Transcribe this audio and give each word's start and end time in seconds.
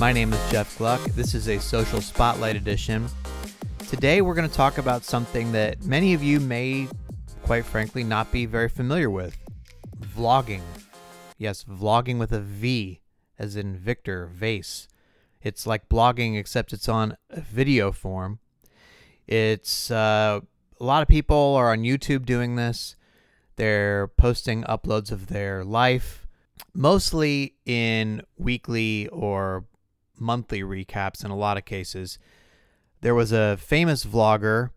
My 0.00 0.14
name 0.14 0.32
is 0.32 0.50
Jeff 0.50 0.78
Gluck. 0.78 1.02
This 1.10 1.34
is 1.34 1.46
a 1.46 1.60
social 1.60 2.00
spotlight 2.00 2.56
edition. 2.56 3.06
Today, 3.86 4.22
we're 4.22 4.34
going 4.34 4.48
to 4.48 4.56
talk 4.56 4.78
about 4.78 5.04
something 5.04 5.52
that 5.52 5.84
many 5.84 6.14
of 6.14 6.22
you 6.22 6.40
may, 6.40 6.88
quite 7.42 7.66
frankly, 7.66 8.02
not 8.02 8.32
be 8.32 8.46
very 8.46 8.70
familiar 8.70 9.10
with 9.10 9.36
vlogging. 10.00 10.62
Yes, 11.36 11.64
vlogging 11.64 12.18
with 12.18 12.32
a 12.32 12.40
V, 12.40 13.02
as 13.38 13.56
in 13.56 13.76
Victor, 13.76 14.24
Vase. 14.24 14.88
It's 15.42 15.66
like 15.66 15.90
blogging, 15.90 16.38
except 16.38 16.72
it's 16.72 16.88
on 16.88 17.18
video 17.30 17.92
form. 17.92 18.38
It's 19.26 19.90
uh, 19.90 20.40
a 20.80 20.82
lot 20.84 21.02
of 21.02 21.08
people 21.08 21.56
are 21.56 21.72
on 21.72 21.82
YouTube 21.82 22.24
doing 22.24 22.56
this. 22.56 22.96
They're 23.56 24.08
posting 24.08 24.62
uploads 24.62 25.12
of 25.12 25.26
their 25.26 25.62
life, 25.62 26.26
mostly 26.72 27.56
in 27.66 28.22
weekly 28.38 29.06
or 29.08 29.66
monthly 30.20 30.62
recaps 30.62 31.24
in 31.24 31.30
a 31.30 31.36
lot 31.36 31.56
of 31.56 31.64
cases. 31.64 32.18
There 33.00 33.14
was 33.14 33.32
a 33.32 33.56
famous 33.56 34.04
vlogger, 34.04 34.70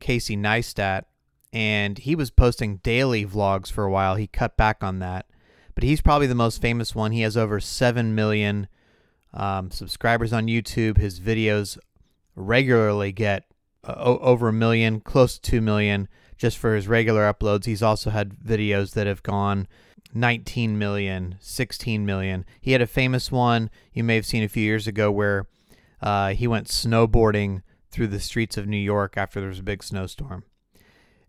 Casey 0.00 0.36
Neistat, 0.36 1.04
and 1.52 1.98
he 1.98 2.14
was 2.14 2.30
posting 2.30 2.78
daily 2.78 3.24
vlogs 3.24 3.70
for 3.70 3.84
a 3.84 3.90
while. 3.90 4.16
He 4.16 4.26
cut 4.26 4.56
back 4.56 4.82
on 4.82 4.98
that, 5.00 5.26
but 5.74 5.84
he's 5.84 6.00
probably 6.00 6.26
the 6.26 6.34
most 6.34 6.60
famous 6.60 6.94
one. 6.94 7.12
He 7.12 7.22
has 7.22 7.36
over 7.36 7.60
7 7.60 8.14
million 8.14 8.68
um, 9.32 9.70
subscribers 9.70 10.32
on 10.32 10.46
YouTube. 10.46 10.98
His 10.98 11.20
videos 11.20 11.78
regularly 12.36 13.12
get 13.12 13.44
uh, 13.86 13.94
over 13.96 14.48
a 14.48 14.52
million, 14.52 15.00
close 15.00 15.38
to 15.38 15.50
2 15.50 15.60
million 15.60 16.08
just 16.36 16.58
for 16.58 16.74
his 16.74 16.88
regular 16.88 17.32
uploads. 17.32 17.64
He's 17.64 17.82
also 17.82 18.10
had 18.10 18.36
videos 18.36 18.92
that 18.92 19.06
have 19.06 19.22
gone 19.22 19.68
19 20.12 20.78
million, 20.78 21.36
16 21.40 22.04
million. 22.04 22.44
He 22.60 22.72
had 22.72 22.82
a 22.82 22.86
famous 22.86 23.32
one 23.32 23.70
you 23.92 24.04
may 24.04 24.14
have 24.16 24.26
seen 24.26 24.42
a 24.42 24.48
few 24.48 24.62
years 24.62 24.86
ago 24.86 25.10
where 25.10 25.46
uh, 26.00 26.30
he 26.30 26.46
went 26.46 26.68
snowboarding 26.68 27.62
through 27.90 28.08
the 28.08 28.20
streets 28.20 28.56
of 28.56 28.66
New 28.66 28.76
York 28.76 29.16
after 29.16 29.40
there 29.40 29.48
was 29.48 29.60
a 29.60 29.64
big 29.64 29.82
snowstorm. 29.82 30.44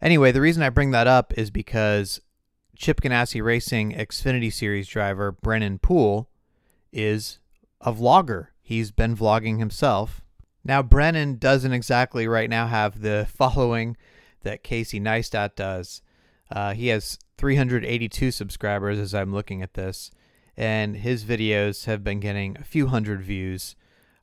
Anyway, 0.01 0.31
the 0.31 0.41
reason 0.41 0.61
I 0.61 0.69
bring 0.69 0.91
that 0.91 1.07
up 1.07 1.33
is 1.37 1.49
because 1.49 2.19
Chip 2.75 3.01
Ganassi 3.01 3.41
Racing 3.43 3.93
Xfinity 3.93 4.51
Series 4.51 4.87
driver 4.87 5.31
Brennan 5.31 5.79
Poole 5.79 6.29
is 6.91 7.39
a 7.81 7.93
vlogger. 7.93 8.47
He's 8.61 8.91
been 8.91 9.15
vlogging 9.15 9.59
himself. 9.59 10.21
Now, 10.63 10.81
Brennan 10.81 11.37
doesn't 11.37 11.73
exactly 11.73 12.27
right 12.27 12.49
now 12.49 12.67
have 12.67 13.01
the 13.01 13.27
following 13.33 13.95
that 14.41 14.63
Casey 14.63 14.99
Neistat 14.99 15.55
does. 15.55 16.01
Uh, 16.51 16.73
he 16.73 16.87
has 16.87 17.17
382 17.37 18.31
subscribers 18.31 18.99
as 18.99 19.13
I'm 19.13 19.33
looking 19.33 19.61
at 19.61 19.73
this, 19.73 20.11
and 20.57 20.97
his 20.97 21.23
videos 21.23 21.85
have 21.85 22.03
been 22.03 22.19
getting 22.19 22.57
a 22.57 22.63
few 22.63 22.87
hundred 22.87 23.21
views. 23.21 23.75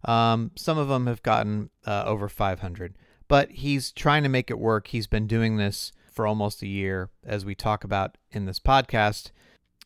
Um, 0.04 0.50
some 0.56 0.78
of 0.78 0.88
them 0.88 1.06
have 1.06 1.22
gotten 1.22 1.70
uh, 1.86 2.04
over 2.06 2.28
500, 2.28 2.94
but 3.28 3.50
he's 3.50 3.92
trying 3.92 4.22
to 4.22 4.28
make 4.28 4.50
it 4.50 4.58
work. 4.58 4.88
He's 4.88 5.06
been 5.06 5.26
doing 5.26 5.56
this 5.56 5.92
for 6.10 6.26
almost 6.26 6.62
a 6.62 6.66
year, 6.66 7.10
as 7.24 7.44
we 7.44 7.54
talk 7.54 7.84
about 7.84 8.18
in 8.30 8.44
this 8.44 8.58
podcast. 8.58 9.30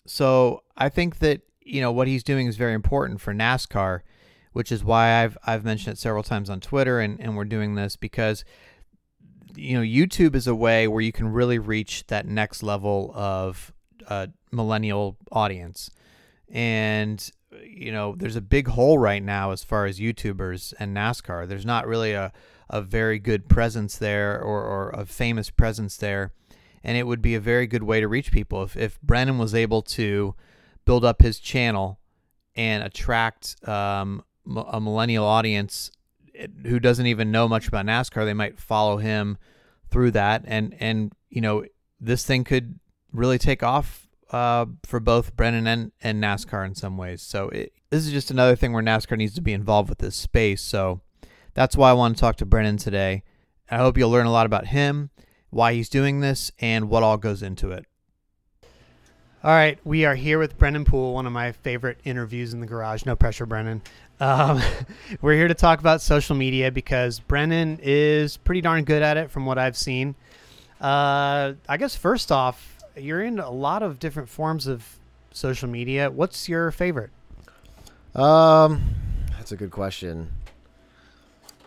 So 0.06 0.62
I 0.76 0.88
think 0.88 1.18
that 1.18 1.42
you 1.60 1.80
know 1.80 1.92
what 1.92 2.08
he's 2.08 2.22
doing 2.22 2.46
is 2.46 2.56
very 2.56 2.74
important 2.74 3.20
for 3.20 3.34
NASCAR, 3.34 4.00
which 4.52 4.70
is 4.72 4.84
why 4.84 5.22
I've 5.22 5.36
I've 5.46 5.64
mentioned 5.64 5.94
it 5.94 6.00
several 6.00 6.22
times 6.22 6.48
on 6.48 6.60
Twitter, 6.60 7.00
and, 7.00 7.20
and 7.20 7.36
we're 7.36 7.44
doing 7.44 7.74
this 7.74 7.96
because 7.96 8.44
you 9.56 9.76
know, 9.76 9.82
YouTube 9.82 10.34
is 10.34 10.46
a 10.46 10.54
way 10.54 10.86
where 10.88 11.00
you 11.00 11.12
can 11.12 11.32
really 11.32 11.58
reach 11.58 12.06
that 12.08 12.26
next 12.26 12.62
level 12.62 13.12
of 13.14 13.72
uh, 14.08 14.28
millennial 14.52 15.16
audience. 15.32 15.90
And, 16.48 17.28
you 17.64 17.90
know, 17.92 18.14
there's 18.16 18.36
a 18.36 18.40
big 18.40 18.68
hole 18.68 18.98
right 18.98 19.22
now 19.22 19.50
as 19.50 19.64
far 19.64 19.86
as 19.86 19.98
YouTubers 19.98 20.74
and 20.78 20.96
NASCAR. 20.96 21.48
There's 21.48 21.66
not 21.66 21.86
really 21.86 22.12
a, 22.12 22.32
a 22.68 22.82
very 22.82 23.18
good 23.18 23.48
presence 23.48 23.98
there 23.98 24.40
or, 24.40 24.62
or 24.62 24.90
a 24.90 25.06
famous 25.06 25.50
presence 25.50 25.96
there. 25.96 26.32
And 26.84 26.96
it 26.96 27.06
would 27.06 27.22
be 27.22 27.34
a 27.34 27.40
very 27.40 27.66
good 27.66 27.82
way 27.82 28.00
to 28.00 28.06
reach 28.06 28.30
people. 28.30 28.62
If, 28.62 28.76
if 28.76 29.00
Brennan 29.00 29.38
was 29.38 29.54
able 29.54 29.82
to 29.82 30.34
build 30.84 31.04
up 31.04 31.20
his 31.20 31.40
channel 31.40 31.98
and 32.54 32.84
attract 32.84 33.56
um, 33.68 34.22
a 34.46 34.80
millennial 34.80 35.26
audience 35.26 35.90
who 36.64 36.78
doesn't 36.80 37.06
even 37.06 37.30
know 37.30 37.48
much 37.48 37.68
about 37.68 37.86
NASCAR, 37.86 38.24
they 38.24 38.34
might 38.34 38.58
follow 38.58 38.98
him 38.98 39.38
through 39.90 40.12
that, 40.12 40.42
and 40.46 40.74
and 40.80 41.12
you 41.28 41.40
know 41.40 41.64
this 42.00 42.24
thing 42.24 42.44
could 42.44 42.78
really 43.12 43.38
take 43.38 43.62
off 43.62 44.06
uh, 44.30 44.66
for 44.84 45.00
both 45.00 45.36
Brennan 45.36 45.66
and, 45.66 45.92
and 46.02 46.22
NASCAR 46.22 46.66
in 46.66 46.74
some 46.74 46.96
ways. 46.96 47.22
So 47.22 47.48
it, 47.48 47.72
this 47.90 48.06
is 48.06 48.12
just 48.12 48.30
another 48.30 48.56
thing 48.56 48.72
where 48.72 48.82
NASCAR 48.82 49.16
needs 49.16 49.34
to 49.34 49.40
be 49.40 49.52
involved 49.52 49.88
with 49.88 49.98
this 49.98 50.16
space. 50.16 50.62
So 50.62 51.00
that's 51.54 51.76
why 51.76 51.90
I 51.90 51.94
want 51.94 52.16
to 52.16 52.20
talk 52.20 52.36
to 52.36 52.46
Brennan 52.46 52.76
today. 52.76 53.22
I 53.70 53.78
hope 53.78 53.96
you'll 53.96 54.10
learn 54.10 54.26
a 54.26 54.32
lot 54.32 54.46
about 54.46 54.68
him, 54.68 55.10
why 55.50 55.74
he's 55.74 55.88
doing 55.88 56.20
this, 56.20 56.52
and 56.58 56.88
what 56.88 57.02
all 57.02 57.16
goes 57.16 57.42
into 57.42 57.72
it. 57.72 57.86
All 59.42 59.52
right, 59.52 59.78
we 59.84 60.04
are 60.04 60.16
here 60.16 60.40
with 60.40 60.58
Brennan 60.58 60.84
Poole, 60.84 61.14
one 61.14 61.26
of 61.26 61.32
my 61.32 61.52
favorite 61.52 62.00
interviews 62.04 62.52
in 62.52 62.60
the 62.60 62.66
garage. 62.66 63.04
No 63.04 63.14
pressure, 63.14 63.46
Brennan. 63.46 63.80
Um, 64.20 64.62
we're 65.20 65.34
here 65.34 65.48
to 65.48 65.54
talk 65.54 65.80
about 65.80 66.00
social 66.00 66.36
media 66.36 66.70
because 66.70 67.20
Brennan 67.20 67.78
is 67.82 68.36
pretty 68.36 68.60
darn 68.60 68.84
good 68.84 69.02
at 69.02 69.16
it 69.16 69.30
from 69.30 69.46
what 69.46 69.58
I've 69.58 69.76
seen. 69.76 70.14
Uh, 70.80 71.54
I 71.68 71.76
guess 71.78 71.96
first 71.96 72.30
off, 72.30 72.78
you're 72.96 73.22
in 73.22 73.38
a 73.38 73.50
lot 73.50 73.82
of 73.82 73.98
different 73.98 74.28
forms 74.28 74.66
of 74.66 74.98
social 75.32 75.68
media. 75.68 76.10
What's 76.10 76.48
your 76.48 76.70
favorite? 76.70 77.10
Um, 78.14 78.82
that's 79.32 79.52
a 79.52 79.56
good 79.56 79.70
question. 79.70 80.32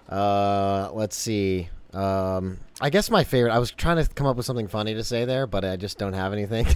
Uh, 0.10 0.90
let's 0.94 1.16
see. 1.16 1.70
Um, 1.94 2.60
I 2.82 2.90
guess 2.90 3.10
my 3.12 3.24
favorite. 3.24 3.52
I 3.52 3.60
was 3.60 3.72
trying 3.72 4.04
to 4.04 4.12
come 4.14 4.26
up 4.28 4.38
with 4.38 4.46
something 4.46 4.68
funny 4.68 4.96
to 4.96 5.04
say 5.04 5.26
there, 5.26 5.46
but 5.48 5.64
I 5.64 5.76
just 5.76 5.98
don't 5.98 6.14
have 6.14 6.34
anything. 6.34 6.68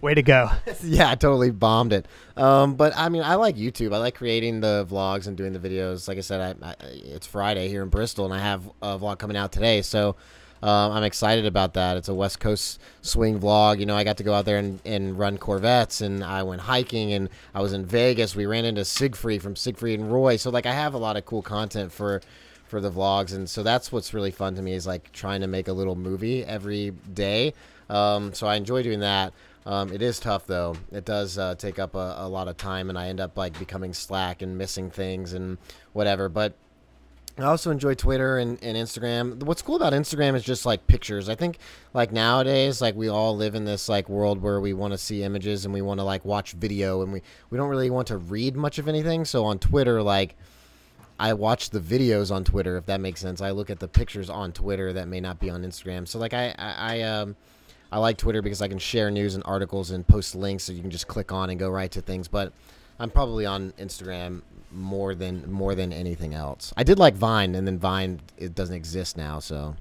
Way 0.00 0.14
to 0.14 0.22
go. 0.22 0.50
yeah, 0.82 1.10
I 1.10 1.16
totally 1.16 1.50
bombed 1.50 1.92
it. 1.92 2.06
Um, 2.36 2.74
but 2.74 2.92
I 2.96 3.08
mean, 3.08 3.22
I 3.22 3.34
like 3.34 3.56
YouTube. 3.56 3.92
I 3.92 3.98
like 3.98 4.14
creating 4.14 4.60
the 4.60 4.86
vlogs 4.88 5.26
and 5.26 5.36
doing 5.36 5.52
the 5.52 5.58
videos. 5.58 6.06
Like 6.06 6.18
I 6.18 6.20
said, 6.20 6.56
I, 6.62 6.68
I, 6.68 6.74
it's 6.84 7.26
Friday 7.26 7.68
here 7.68 7.82
in 7.82 7.88
Bristol, 7.88 8.24
and 8.24 8.32
I 8.32 8.38
have 8.38 8.66
a 8.80 8.98
vlog 8.98 9.18
coming 9.18 9.36
out 9.36 9.50
today. 9.50 9.82
So 9.82 10.14
um, 10.62 10.92
I'm 10.92 11.02
excited 11.02 11.46
about 11.46 11.74
that. 11.74 11.96
It's 11.96 12.08
a 12.08 12.14
West 12.14 12.38
Coast 12.38 12.80
swing 13.02 13.40
vlog. 13.40 13.80
You 13.80 13.86
know, 13.86 13.96
I 13.96 14.04
got 14.04 14.16
to 14.18 14.24
go 14.24 14.34
out 14.34 14.44
there 14.44 14.58
and, 14.58 14.80
and 14.84 15.18
run 15.18 15.36
Corvettes, 15.36 16.00
and 16.00 16.22
I 16.22 16.44
went 16.44 16.60
hiking, 16.60 17.12
and 17.12 17.28
I 17.54 17.60
was 17.60 17.72
in 17.72 17.84
Vegas. 17.84 18.36
We 18.36 18.46
ran 18.46 18.64
into 18.64 18.84
Siegfried 18.84 19.42
from 19.42 19.56
Siegfried 19.56 19.98
and 19.98 20.12
Roy. 20.12 20.36
So 20.36 20.50
like, 20.50 20.66
I 20.66 20.72
have 20.74 20.94
a 20.94 20.98
lot 20.98 21.16
of 21.16 21.24
cool 21.26 21.42
content 21.42 21.92
for 21.92 22.20
for 22.66 22.80
the 22.82 22.90
vlogs, 22.90 23.34
and 23.34 23.48
so 23.48 23.62
that's 23.62 23.90
what's 23.90 24.12
really 24.12 24.30
fun 24.30 24.54
to 24.54 24.62
me 24.62 24.74
is 24.74 24.86
like 24.86 25.10
trying 25.12 25.40
to 25.40 25.46
make 25.46 25.68
a 25.68 25.72
little 25.72 25.96
movie 25.96 26.44
every 26.44 26.90
day. 27.12 27.54
Um, 27.88 28.34
so 28.34 28.46
I 28.46 28.56
enjoy 28.56 28.82
doing 28.82 29.00
that. 29.00 29.32
Um, 29.66 29.92
it 29.92 30.00
is 30.02 30.18
tough 30.18 30.46
though. 30.46 30.76
It 30.90 31.04
does 31.04 31.36
uh, 31.38 31.54
take 31.54 31.78
up 31.78 31.94
a, 31.94 32.16
a, 32.18 32.28
lot 32.28 32.48
of 32.48 32.56
time, 32.56 32.88
and 32.88 32.98
I 32.98 33.08
end 33.08 33.20
up 33.20 33.36
like 33.36 33.58
becoming 33.58 33.92
slack 33.92 34.40
and 34.42 34.56
missing 34.56 34.90
things 34.90 35.34
and 35.34 35.58
whatever. 35.92 36.28
But 36.28 36.54
I 37.38 37.42
also 37.42 37.70
enjoy 37.70 37.94
Twitter 37.94 38.38
and, 38.38 38.58
and 38.62 38.76
Instagram. 38.76 39.42
What's 39.42 39.62
cool 39.62 39.76
about 39.76 39.92
Instagram 39.92 40.34
is 40.34 40.42
just 40.42 40.64
like 40.64 40.86
pictures. 40.86 41.28
I 41.28 41.34
think 41.34 41.58
like 41.94 42.12
nowadays, 42.12 42.80
like 42.80 42.96
we 42.96 43.08
all 43.08 43.36
live 43.36 43.54
in 43.54 43.64
this 43.64 43.88
like 43.88 44.08
world 44.08 44.42
where 44.42 44.60
we 44.60 44.72
want 44.72 44.92
to 44.92 44.98
see 44.98 45.22
images 45.22 45.64
and 45.64 45.74
we 45.74 45.82
want 45.82 46.00
to 46.00 46.04
like 46.04 46.24
watch 46.24 46.52
video, 46.52 47.02
and 47.02 47.12
we 47.12 47.22
we 47.50 47.58
don't 47.58 47.68
really 47.68 47.90
want 47.90 48.08
to 48.08 48.16
read 48.16 48.56
much 48.56 48.78
of 48.78 48.88
anything. 48.88 49.24
So 49.24 49.44
on 49.44 49.58
Twitter, 49.58 50.02
like. 50.02 50.36
I 51.20 51.32
watch 51.32 51.70
the 51.70 51.80
videos 51.80 52.32
on 52.32 52.44
Twitter, 52.44 52.76
if 52.76 52.86
that 52.86 53.00
makes 53.00 53.20
sense. 53.20 53.40
I 53.40 53.50
look 53.50 53.70
at 53.70 53.80
the 53.80 53.88
pictures 53.88 54.30
on 54.30 54.52
Twitter 54.52 54.92
that 54.92 55.08
may 55.08 55.18
not 55.18 55.40
be 55.40 55.50
on 55.50 55.64
Instagram. 55.64 56.06
So 56.06 56.20
like 56.20 56.32
I, 56.32 56.54
I, 56.56 56.74
I 56.78 57.00
um, 57.00 57.34
I 57.90 57.98
like 57.98 58.18
Twitter 58.18 58.42
because 58.42 58.60
I 58.60 58.68
can 58.68 58.78
share 58.78 59.10
news 59.10 59.34
and 59.34 59.42
articles 59.46 59.90
and 59.90 60.06
post 60.06 60.34
links 60.34 60.64
so 60.64 60.72
you 60.72 60.82
can 60.82 60.90
just 60.90 61.08
click 61.08 61.32
on 61.32 61.50
and 61.50 61.58
go 61.58 61.70
right 61.70 61.90
to 61.92 62.00
things. 62.00 62.28
But 62.28 62.52
I'm 62.98 63.10
probably 63.10 63.46
on 63.46 63.72
Instagram 63.78 64.42
more 64.70 65.14
than 65.14 65.50
more 65.50 65.74
than 65.74 65.92
anything 65.92 66.34
else. 66.34 66.72
I 66.76 66.82
did 66.82 66.98
like 66.98 67.14
Vine, 67.14 67.54
and 67.54 67.66
then 67.66 67.78
Vine 67.78 68.20
it 68.36 68.54
doesn't 68.54 68.74
exist 68.74 69.16
now. 69.16 69.38
So 69.38 69.76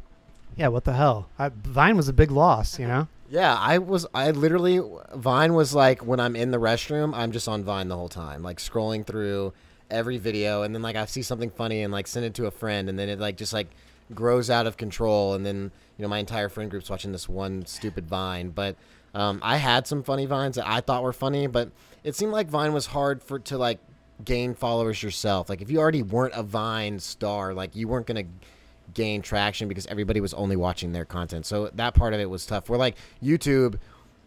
yeah, 0.55 0.69
what 0.69 0.85
the 0.85 0.93
hell? 0.93 1.29
I, 1.37 1.49
Vine 1.49 1.97
was 1.97 2.07
a 2.07 2.13
big 2.13 2.31
loss, 2.31 2.79
you 2.79 2.87
know. 2.87 3.07
Yeah, 3.29 3.55
I 3.55 3.77
was. 3.79 4.07
I 4.13 4.31
literally 4.31 4.81
Vine 5.15 5.53
was 5.53 5.75
like 5.75 6.05
when 6.05 6.19
I'm 6.19 6.35
in 6.35 6.51
the 6.51 6.59
restroom, 6.59 7.13
I'm 7.13 7.31
just 7.31 7.47
on 7.47 7.63
Vine 7.63 7.89
the 7.89 7.95
whole 7.95 8.09
time, 8.09 8.41
like 8.41 8.57
scrolling 8.57 9.05
through 9.05 9.53
every 9.89 10.17
video, 10.17 10.63
and 10.63 10.73
then 10.73 10.81
like 10.81 10.95
I 10.95 11.05
see 11.05 11.21
something 11.21 11.49
funny 11.49 11.83
and 11.83 11.91
like 11.91 12.07
send 12.07 12.25
it 12.25 12.33
to 12.35 12.45
a 12.45 12.51
friend, 12.51 12.87
and 12.87 12.97
then 12.97 13.09
it 13.09 13.19
like 13.19 13.35
just 13.35 13.53
like 13.53 13.67
grows 14.15 14.49
out 14.49 14.65
of 14.65 14.77
control, 14.77 15.33
and 15.33 15.45
then 15.45 15.71
you 15.97 16.03
know 16.03 16.07
my 16.07 16.19
entire 16.19 16.49
friend 16.49 16.69
group's 16.69 16.89
watching 16.89 17.11
this 17.11 17.27
one 17.27 17.65
stupid 17.65 18.07
Vine. 18.07 18.49
But 18.49 18.75
um, 19.13 19.39
I 19.43 19.57
had 19.57 19.87
some 19.87 20.03
funny 20.03 20.25
vines 20.25 20.55
that 20.55 20.67
I 20.67 20.81
thought 20.81 21.03
were 21.03 21.13
funny, 21.13 21.47
but 21.47 21.71
it 22.03 22.15
seemed 22.15 22.31
like 22.31 22.47
Vine 22.47 22.73
was 22.73 22.87
hard 22.87 23.23
for 23.23 23.39
to 23.39 23.57
like 23.57 23.79
gain 24.23 24.53
followers 24.53 25.01
yourself. 25.01 25.49
Like 25.49 25.61
if 25.61 25.69
you 25.71 25.79
already 25.79 26.03
weren't 26.03 26.33
a 26.33 26.43
Vine 26.43 26.99
star, 26.99 27.53
like 27.53 27.75
you 27.75 27.87
weren't 27.87 28.05
gonna 28.05 28.25
gain 28.93 29.21
traction 29.21 29.67
because 29.67 29.85
everybody 29.87 30.21
was 30.21 30.33
only 30.33 30.55
watching 30.55 30.91
their 30.91 31.05
content. 31.05 31.45
So 31.45 31.69
that 31.75 31.93
part 31.93 32.13
of 32.13 32.19
it 32.19 32.29
was 32.29 32.45
tough. 32.45 32.69
Where 32.69 32.79
like 32.79 32.95
YouTube, 33.23 33.79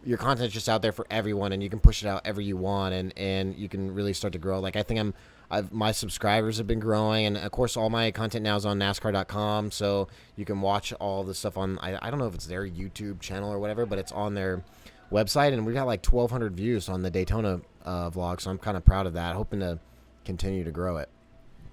your 0.03 0.17
content's 0.17 0.53
just 0.53 0.69
out 0.69 0.81
there 0.81 0.91
for 0.91 1.05
everyone, 1.09 1.51
and 1.51 1.61
you 1.63 1.69
can 1.69 1.79
push 1.79 2.03
it 2.03 2.07
out 2.07 2.21
ever 2.25 2.41
you 2.41 2.57
want, 2.57 2.93
and 2.93 3.13
and 3.17 3.55
you 3.55 3.69
can 3.69 3.93
really 3.93 4.13
start 4.13 4.33
to 4.33 4.39
grow. 4.39 4.59
Like 4.59 4.75
I 4.75 4.83
think 4.83 4.99
I'm. 4.99 5.13
I've, 5.51 5.71
my 5.71 5.91
subscribers 5.91 6.57
have 6.57 6.65
been 6.65 6.79
growing, 6.79 7.25
and 7.25 7.37
of 7.37 7.51
course, 7.51 7.75
all 7.75 7.89
my 7.89 8.09
content 8.11 8.43
now 8.43 8.55
is 8.55 8.65
on 8.65 8.79
NASCAR.com, 8.79 9.71
so 9.71 10.07
you 10.37 10.45
can 10.45 10.61
watch 10.61 10.93
all 10.93 11.23
the 11.23 11.35
stuff 11.35 11.57
on. 11.57 11.77
I, 11.79 11.99
I 12.01 12.09
don't 12.09 12.19
know 12.19 12.27
if 12.27 12.33
it's 12.33 12.45
their 12.47 12.65
YouTube 12.65 13.19
channel 13.19 13.51
or 13.51 13.59
whatever, 13.59 13.85
but 13.85 13.99
it's 13.99 14.13
on 14.13 14.33
their 14.33 14.63
website, 15.11 15.51
and 15.51 15.65
we 15.65 15.73
got 15.73 15.85
like 15.85 16.05
1,200 16.05 16.55
views 16.55 16.87
on 16.87 17.01
the 17.01 17.11
Daytona 17.11 17.59
uh, 17.83 18.09
vlog, 18.09 18.39
so 18.39 18.49
I'm 18.49 18.57
kind 18.57 18.77
of 18.77 18.85
proud 18.85 19.05
of 19.05 19.13
that. 19.13 19.35
Hoping 19.35 19.59
to 19.59 19.77
continue 20.23 20.63
to 20.63 20.71
grow 20.71 20.97
it. 20.97 21.09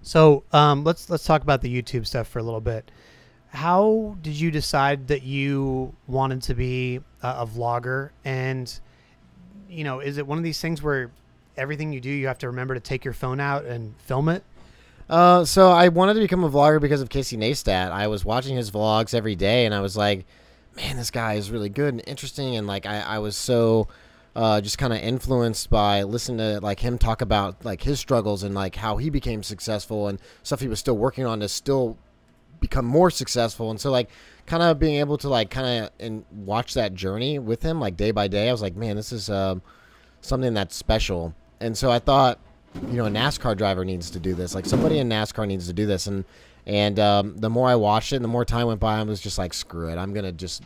So 0.03 0.43
um, 0.53 0.85
let's 0.85 1.09
let's 1.09 1.25
talk 1.25 1.43
about 1.43 1.61
the 1.61 1.83
YouTube 1.83 2.07
stuff 2.07 2.29
for 2.29 2.41
a 2.41 2.43
little 2.43 2.61
bit. 2.61 2.91
How 3.51 4.17
did 4.21 4.35
you 4.35 4.51
decide 4.51 5.09
that 5.09 5.23
you 5.23 5.95
wanted 6.07 6.43
to 6.43 6.55
be 6.55 7.01
a, 7.23 7.29
a 7.29 7.47
vlogger? 7.47 8.11
And 8.25 8.79
you 9.69 9.85
know, 9.85 10.01
is 10.01 10.19
it 10.19 10.27
one 10.27 10.39
of 10.39 10.45
these 10.45 10.61
things 10.61 10.83
where 10.83 11.11
everything 11.59 11.93
you 11.93 12.01
do, 12.01 12.11
you 12.11 12.27
have 12.29 12.39
to 12.39 12.47
remember 12.49 12.75
to 12.75 12.81
take 12.81 13.05
your 13.05 13.15
phone 13.15 13.41
out 13.41 13.65
and 13.65 13.95
film 14.01 14.29
it? 14.29 14.45
Uh, 15.11 15.45
so 15.45 15.71
I 15.71 15.89
wanted 15.89 16.15
to 16.15 16.21
become 16.21 16.45
a 16.45 16.51
vlogger 16.51 16.81
because 16.81 17.01
of 17.01 17.09
Casey 17.09 17.37
Neistat. 17.37 17.91
I 17.91 18.07
was 18.07 18.25
watching 18.25 18.57
his 18.57 18.71
vlogs 18.71 19.15
every 19.15 19.35
day, 19.35 19.67
and 19.67 19.75
I 19.75 19.81
was 19.81 19.97
like, 19.97 20.27
man, 20.77 20.97
this 20.97 21.11
guy 21.11 21.35
is 21.35 21.51
really 21.51 21.69
good 21.69 21.95
and 21.95 22.03
interesting. 22.07 22.57
And 22.57 22.67
like, 22.67 22.87
I, 22.87 23.01
I 23.01 23.19
was 23.19 23.37
so 23.37 23.89
uh, 24.37 24.61
just 24.61 24.79
kind 24.79 24.93
of 24.93 25.01
influenced 25.01 25.71
by 25.71 26.03
listening 26.03 26.39
to 26.39 26.61
like 26.61 26.81
him 26.81 26.99
talk 26.99 27.23
about 27.23 27.65
like 27.65 27.83
his 27.83 27.99
struggles 27.99 28.43
and 28.43 28.55
like 28.55 28.77
how 28.77 28.97
he 28.99 29.11
became 29.11 29.43
successful 29.43 30.09
and 30.09 30.21
stuff 30.43 30.61
he 30.61 30.69
was 30.69 30.79
still 30.79 30.97
working 30.97 31.27
on 31.27 31.41
to 31.41 31.49
still 31.49 31.99
become 32.61 32.85
more 32.85 33.11
successful. 33.11 33.71
And 33.71 33.81
so 33.81 33.91
like, 33.91 34.11
kind 34.49 34.63
of 34.63 34.79
being 34.79 34.97
able 34.97 35.19
to 35.19 35.29
like 35.29 35.51
kind 35.51 35.85
of 35.85 35.91
and 36.01 36.25
watch 36.33 36.75
that 36.75 36.95
journey 36.95 37.39
with 37.39 37.63
him 37.63 37.81
like 37.81 37.97
day 37.97 38.11
by 38.11 38.29
day, 38.29 38.49
I 38.49 38.53
was 38.53 38.63
like, 38.63 38.77
man, 38.77 38.97
this 38.97 39.13
is 39.13 39.29
uh, 39.31 39.57
something 40.21 40.55
that's 40.55 40.75
special. 40.75 41.35
And 41.61 41.77
so 41.77 41.91
I 41.91 41.99
thought, 41.99 42.39
you 42.89 42.95
know, 42.95 43.07
a 43.07 43.11
NASCAR 43.11 43.57
driver 43.57 43.85
needs 43.85 44.11
to 44.11 44.21
do 44.21 44.35
this. 44.35 44.55
Like 44.55 44.67
somebody 44.67 44.99
in 44.99 45.09
NASCAR 45.09 45.47
needs 45.47 45.67
to 45.67 45.73
do 45.73 45.87
this. 45.87 46.07
And 46.07 46.25
and 46.67 47.01
um, 47.01 47.39
the 47.39 47.49
more 47.49 47.69
I 47.69 47.77
watched 47.77 48.13
it, 48.13 48.17
and 48.17 48.25
the 48.25 48.29
more 48.29 48.45
time 48.45 48.67
went 48.67 48.79
by, 48.79 48.99
I 48.99 49.03
was 49.03 49.21
just 49.21 49.39
like, 49.39 49.55
screw 49.55 49.89
it. 49.89 49.97
I'm 49.97 50.13
gonna 50.13 50.33
just 50.33 50.63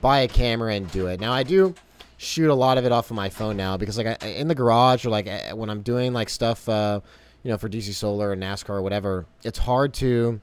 buy 0.00 0.20
a 0.20 0.28
camera 0.28 0.74
and 0.74 0.90
do 0.90 1.08
it. 1.08 1.20
Now 1.20 1.32
I 1.32 1.42
do 1.42 1.74
shoot 2.16 2.48
a 2.48 2.54
lot 2.54 2.78
of 2.78 2.84
it 2.84 2.92
off 2.92 3.10
of 3.10 3.16
my 3.16 3.28
phone 3.28 3.56
now 3.56 3.76
because 3.76 3.98
like 3.98 4.22
I, 4.22 4.26
in 4.28 4.46
the 4.46 4.54
garage 4.54 5.04
or 5.04 5.10
like 5.10 5.28
when 5.54 5.68
I'm 5.68 5.82
doing 5.82 6.12
like 6.12 6.30
stuff, 6.30 6.68
uh, 6.68 7.00
you 7.42 7.50
know, 7.50 7.58
for 7.58 7.68
DC 7.68 7.92
Solar 7.92 8.30
or 8.30 8.36
NASCAR 8.36 8.70
or 8.70 8.82
whatever, 8.82 9.26
it's 9.42 9.58
hard 9.58 9.92
to 9.94 10.40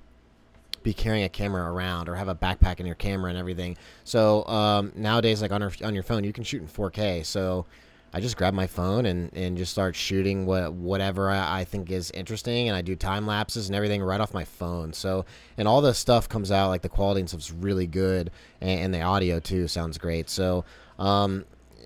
be 0.83 0.93
carrying 0.93 1.23
a 1.23 1.29
camera 1.29 1.71
around 1.71 2.09
or 2.09 2.15
have 2.15 2.27
a 2.27 2.35
backpack 2.35 2.79
in 2.81 2.85
your 2.85 2.95
camera 2.95 3.29
and 3.29 3.39
everything. 3.39 3.77
So 4.03 4.45
um, 4.45 4.91
nowadays, 4.95 5.41
like 5.41 5.51
on 5.51 5.61
your 5.61 5.71
on 5.83 5.93
your 5.93 6.03
phone, 6.03 6.23
you 6.25 6.33
can 6.33 6.43
shoot 6.43 6.61
in 6.61 6.67
4K. 6.67 7.25
So 7.25 7.65
I 8.13 8.19
just 8.19 8.37
grab 8.37 8.53
my 8.53 8.67
phone 8.67 9.05
and, 9.05 9.31
and 9.33 9.57
just 9.57 9.71
start 9.71 9.95
shooting 9.95 10.45
what 10.45 10.73
whatever 10.73 11.29
I, 11.29 11.61
I 11.61 11.63
think 11.63 11.91
is 11.91 12.11
interesting, 12.11 12.67
and 12.67 12.75
I 12.75 12.81
do 12.81 12.95
time 12.95 13.27
lapses 13.27 13.67
and 13.67 13.75
everything 13.75 14.01
right 14.01 14.19
off 14.19 14.33
my 14.33 14.45
phone. 14.45 14.93
So 14.93 15.25
and 15.57 15.67
all 15.67 15.81
the 15.81 15.93
stuff 15.93 16.27
comes 16.27 16.51
out 16.51 16.69
like 16.69 16.81
the 16.81 16.89
quality 16.89 17.21
and 17.21 17.29
stuff's 17.29 17.51
really 17.51 17.87
good, 17.87 18.31
and, 18.61 18.79
and 18.81 18.93
the 18.93 19.01
audio 19.01 19.39
too 19.39 19.67
sounds 19.67 19.97
great. 19.97 20.29
So 20.29 20.65
um, 20.97 21.45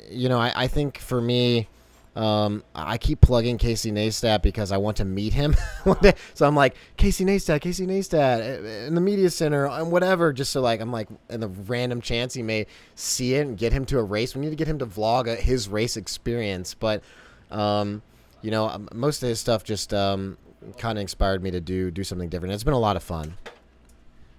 you 0.10 0.30
know, 0.30 0.40
I, 0.40 0.52
I 0.56 0.68
think 0.68 0.98
for 0.98 1.22
me, 1.22 1.68
um, 2.16 2.64
I 2.76 3.00
keep 3.00 3.22
plugging 3.22 3.58
Casey 3.58 3.92
Neistat 3.92 4.44
because 4.44 4.72
I 4.72 4.78
want 4.78 4.98
to 4.98 5.06
meet 5.06 5.34
him 5.34 5.56
one 5.84 5.98
day. 6.00 6.14
So 6.36 6.46
I'm 6.46 6.56
like, 6.56 6.76
Casey 6.96 7.26
Neistat, 7.26 7.62
Casey 7.62 7.88
Neistat 7.88 8.40
eh, 8.40 8.86
in 8.86 8.94
the 8.94 9.02
media 9.02 9.32
center 9.32 9.66
and 9.66 9.92
whatever. 9.92 10.32
Just 10.32 10.52
so 10.52 10.62
like, 10.62 10.80
I'm 10.80 10.92
like, 10.92 11.08
in 11.30 11.40
the 11.40 11.48
random 11.48 12.02
chance 12.02 12.36
he 12.36 12.44
may 12.44 12.68
see 12.96 13.34
it 13.34 13.48
and 13.48 13.58
get 13.58 13.74
him 13.74 13.86
to 13.86 13.98
a 13.98 14.04
race. 14.04 14.36
We 14.36 14.42
need 14.42 14.52
to 14.52 14.56
get 14.56 14.68
him 14.68 14.80
to 14.80 14.86
vlog 14.86 15.28
a, 15.28 15.36
his 15.36 15.68
race 15.68 15.98
experience. 15.98 16.76
But, 16.76 17.02
um, 17.50 18.04
you 18.44 18.52
know, 18.52 18.68
um, 18.68 18.90
most 18.94 19.24
of 19.24 19.30
his 19.30 19.40
stuff 19.40 19.64
just 19.64 19.92
um, 19.92 20.38
kind 20.78 21.00
of 21.00 21.02
inspired 21.02 21.42
me 21.42 21.50
to 21.50 21.62
do 21.62 21.90
do 21.90 22.04
something 22.04 22.30
different. 22.30 22.54
It's 22.54 22.64
been 22.64 22.74
a 22.74 22.80
lot 22.80 22.96
of 22.96 23.02
fun. 23.02 23.38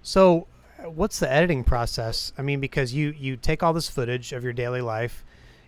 So, 0.01 0.47
what's 0.83 1.19
the 1.19 1.29
editing 1.29 1.65
process? 1.65 2.31
I 2.37 2.41
mean, 2.41 2.61
because 2.61 2.93
you 2.93 3.13
you 3.17 3.35
take 3.35 3.63
all 3.63 3.73
this 3.73 3.89
footage 3.89 4.31
of 4.31 4.45
your 4.45 4.53
daily 4.53 4.81
life 4.81 5.25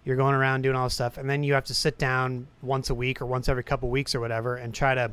you're 0.08 0.16
going 0.16 0.34
around 0.34 0.62
doing 0.62 0.78
all 0.78 0.86
this 0.86 0.94
stuff, 0.94 1.18
and 1.18 1.30
then 1.30 1.44
you 1.44 1.54
have 1.54 1.66
to 1.66 1.74
sit 1.74 1.98
down 1.98 2.48
once 2.62 2.90
a 2.90 2.96
week 2.96 3.22
or 3.22 3.26
once 3.26 3.50
every 3.50 3.64
couple 3.64 3.90
weeks 3.90 4.16
or 4.16 4.22
whatever 4.22 4.56
and 4.56 4.74
try 4.74 4.96
to 4.96 5.12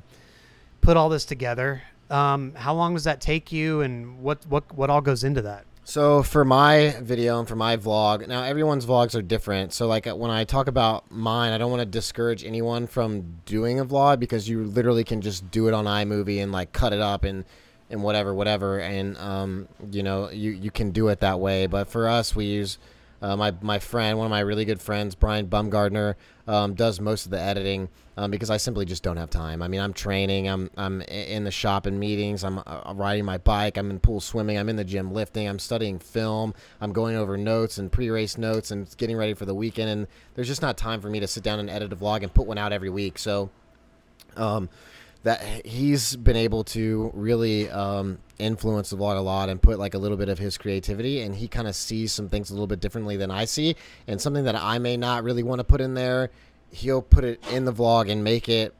put 0.82 0.96
all 0.96 1.08
this 1.08 1.24
together. 1.24 1.82
Um, 2.10 2.54
how 2.54 2.74
long 2.74 2.94
does 2.94 3.02
that 3.02 3.20
take 3.20 3.50
you, 3.50 3.80
and 3.80 4.20
what 4.20 4.46
what 4.46 4.72
what 4.72 4.90
all 4.90 5.00
goes 5.00 5.24
into 5.24 5.42
that? 5.42 5.64
So 5.82 6.22
for 6.22 6.44
my 6.44 6.94
video 7.02 7.40
and 7.40 7.48
for 7.48 7.56
my 7.56 7.76
vlog, 7.76 8.28
now 8.28 8.44
everyone's 8.44 8.86
vlogs 8.86 9.16
are 9.16 9.22
different. 9.22 9.72
So 9.72 9.88
like 9.88 10.06
when 10.06 10.30
I 10.30 10.44
talk 10.44 10.68
about 10.68 11.10
mine, 11.10 11.52
I 11.52 11.58
don't 11.58 11.72
want 11.72 11.80
to 11.80 11.86
discourage 11.86 12.44
anyone 12.44 12.86
from 12.86 13.40
doing 13.46 13.80
a 13.80 13.84
vlog 13.84 14.20
because 14.20 14.48
you 14.48 14.62
literally 14.62 15.02
can 15.02 15.20
just 15.20 15.50
do 15.50 15.66
it 15.66 15.74
on 15.74 15.86
iMovie 15.86 16.40
and 16.40 16.52
like 16.52 16.72
cut 16.72 16.92
it 16.92 17.00
up 17.00 17.24
and 17.24 17.44
and 17.90 18.02
whatever, 18.02 18.32
whatever, 18.32 18.78
and 18.78 19.18
um, 19.18 19.66
you 19.90 20.04
know 20.04 20.30
you 20.30 20.52
you 20.52 20.70
can 20.70 20.92
do 20.92 21.08
it 21.08 21.18
that 21.18 21.40
way. 21.40 21.66
But 21.66 21.88
for 21.88 22.06
us, 22.06 22.36
we 22.36 22.44
use 22.44 22.78
uh, 23.24 23.34
my 23.36 23.54
my 23.62 23.78
friend, 23.78 24.18
one 24.18 24.26
of 24.26 24.30
my 24.30 24.40
really 24.40 24.66
good 24.66 24.82
friends, 24.82 25.14
Brian 25.14 25.46
Bumgardner, 25.46 26.14
um, 26.46 26.74
does 26.74 27.00
most 27.00 27.24
of 27.24 27.30
the 27.30 27.40
editing 27.40 27.88
um, 28.18 28.30
because 28.30 28.50
I 28.50 28.58
simply 28.58 28.84
just 28.84 29.02
don't 29.02 29.16
have 29.16 29.30
time. 29.30 29.62
I 29.62 29.68
mean, 29.68 29.80
I'm 29.80 29.94
training, 29.94 30.46
I'm 30.46 30.70
I'm 30.76 31.00
in 31.00 31.44
the 31.44 31.50
shop 31.50 31.86
in 31.86 31.98
meetings, 31.98 32.44
I'm, 32.44 32.58
uh, 32.58 32.92
riding 32.94 33.24
my 33.24 33.38
bike, 33.38 33.78
I'm 33.78 33.90
in 33.90 33.98
pool 33.98 34.20
swimming, 34.20 34.58
I'm 34.58 34.68
in 34.68 34.76
the 34.76 34.84
gym 34.84 35.14
lifting, 35.14 35.48
I'm 35.48 35.58
studying 35.58 35.98
film, 35.98 36.52
I'm 36.82 36.92
going 36.92 37.16
over 37.16 37.38
notes 37.38 37.78
and 37.78 37.90
pre-race 37.90 38.36
notes 38.36 38.70
and 38.70 38.94
getting 38.98 39.16
ready 39.16 39.32
for 39.32 39.46
the 39.46 39.54
weekend. 39.54 39.88
And 39.88 40.06
there's 40.34 40.48
just 40.48 40.60
not 40.60 40.76
time 40.76 41.00
for 41.00 41.08
me 41.08 41.18
to 41.20 41.26
sit 41.26 41.42
down 41.42 41.60
and 41.60 41.70
edit 41.70 41.94
a 41.94 41.96
vlog 41.96 42.22
and 42.22 42.34
put 42.34 42.46
one 42.46 42.58
out 42.58 42.72
every 42.74 42.90
week. 42.90 43.18
So. 43.18 43.48
Um, 44.36 44.68
that 45.24 45.66
he's 45.66 46.16
been 46.16 46.36
able 46.36 46.64
to 46.64 47.10
really 47.14 47.68
um, 47.70 48.18
influence 48.38 48.90
the 48.90 48.96
vlog 48.96 49.16
a 49.16 49.20
lot 49.20 49.48
and 49.48 49.60
put 49.60 49.78
like 49.78 49.94
a 49.94 49.98
little 49.98 50.16
bit 50.16 50.28
of 50.28 50.38
his 50.38 50.56
creativity 50.56 51.20
and 51.20 51.34
he 51.34 51.48
kind 51.48 51.66
of 51.66 51.74
sees 51.74 52.12
some 52.12 52.28
things 52.28 52.50
a 52.50 52.54
little 52.54 52.66
bit 52.66 52.80
differently 52.80 53.16
than 53.16 53.30
I 53.30 53.46
see. 53.46 53.74
And 54.06 54.20
something 54.20 54.44
that 54.44 54.54
I 54.54 54.78
may 54.78 54.96
not 54.96 55.24
really 55.24 55.42
want 55.42 55.60
to 55.60 55.64
put 55.64 55.80
in 55.80 55.94
there 55.94 56.30
he'll 56.74 57.02
put 57.02 57.24
it 57.24 57.42
in 57.52 57.64
the 57.64 57.72
vlog 57.72 58.10
and 58.10 58.24
make 58.24 58.48
it 58.48 58.74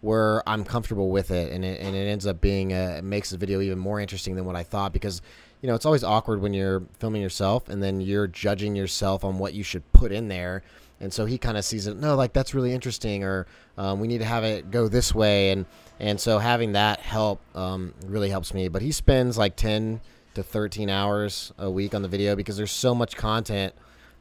where 0.00 0.48
I'm 0.48 0.64
comfortable 0.64 1.10
with 1.10 1.30
it 1.30 1.52
and 1.52 1.64
it, 1.64 1.80
and 1.80 1.94
it 1.94 2.08
ends 2.08 2.26
up 2.26 2.40
being 2.40 2.72
a, 2.72 2.98
it 2.98 3.04
makes 3.04 3.30
the 3.30 3.36
video 3.36 3.60
even 3.60 3.78
more 3.78 4.00
interesting 4.00 4.36
than 4.36 4.44
what 4.44 4.56
I 4.56 4.62
thought 4.62 4.92
because 4.92 5.22
you 5.60 5.66
know 5.68 5.74
it's 5.74 5.86
always 5.86 6.04
awkward 6.04 6.40
when 6.40 6.54
you're 6.54 6.82
filming 6.98 7.22
yourself 7.22 7.68
and 7.68 7.82
then 7.82 8.00
you're 8.00 8.26
judging 8.26 8.74
yourself 8.76 9.24
on 9.24 9.38
what 9.38 9.54
you 9.54 9.62
should 9.62 9.90
put 9.92 10.12
in 10.12 10.28
there 10.28 10.62
and 11.02 11.12
so 11.12 11.26
he 11.26 11.36
kind 11.36 11.58
of 11.58 11.64
sees 11.64 11.86
it 11.86 11.96
no 11.98 12.14
like 12.14 12.32
that's 12.32 12.54
really 12.54 12.72
interesting 12.72 13.24
or 13.24 13.46
um, 13.76 14.00
we 14.00 14.08
need 14.08 14.18
to 14.18 14.24
have 14.24 14.44
it 14.44 14.70
go 14.70 14.88
this 14.88 15.14
way. 15.14 15.50
And 15.50 15.66
and 16.00 16.20
so 16.20 16.38
having 16.38 16.72
that 16.72 17.00
help 17.00 17.40
um, 17.54 17.94
really 18.06 18.30
helps 18.30 18.52
me. 18.54 18.68
But 18.68 18.82
he 18.82 18.92
spends 18.92 19.38
like 19.38 19.56
10 19.56 20.00
to 20.34 20.42
13 20.42 20.90
hours 20.90 21.52
a 21.58 21.70
week 21.70 21.94
on 21.94 22.02
the 22.02 22.08
video 22.08 22.34
because 22.34 22.56
there's 22.56 22.72
so 22.72 22.94
much 22.94 23.16
content 23.16 23.74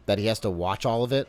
that 0.06 0.20
he 0.20 0.26
has 0.28 0.40
to 0.42 0.50
watch 0.50 0.86
all 0.86 1.04
of 1.04 1.12
it. 1.12 1.28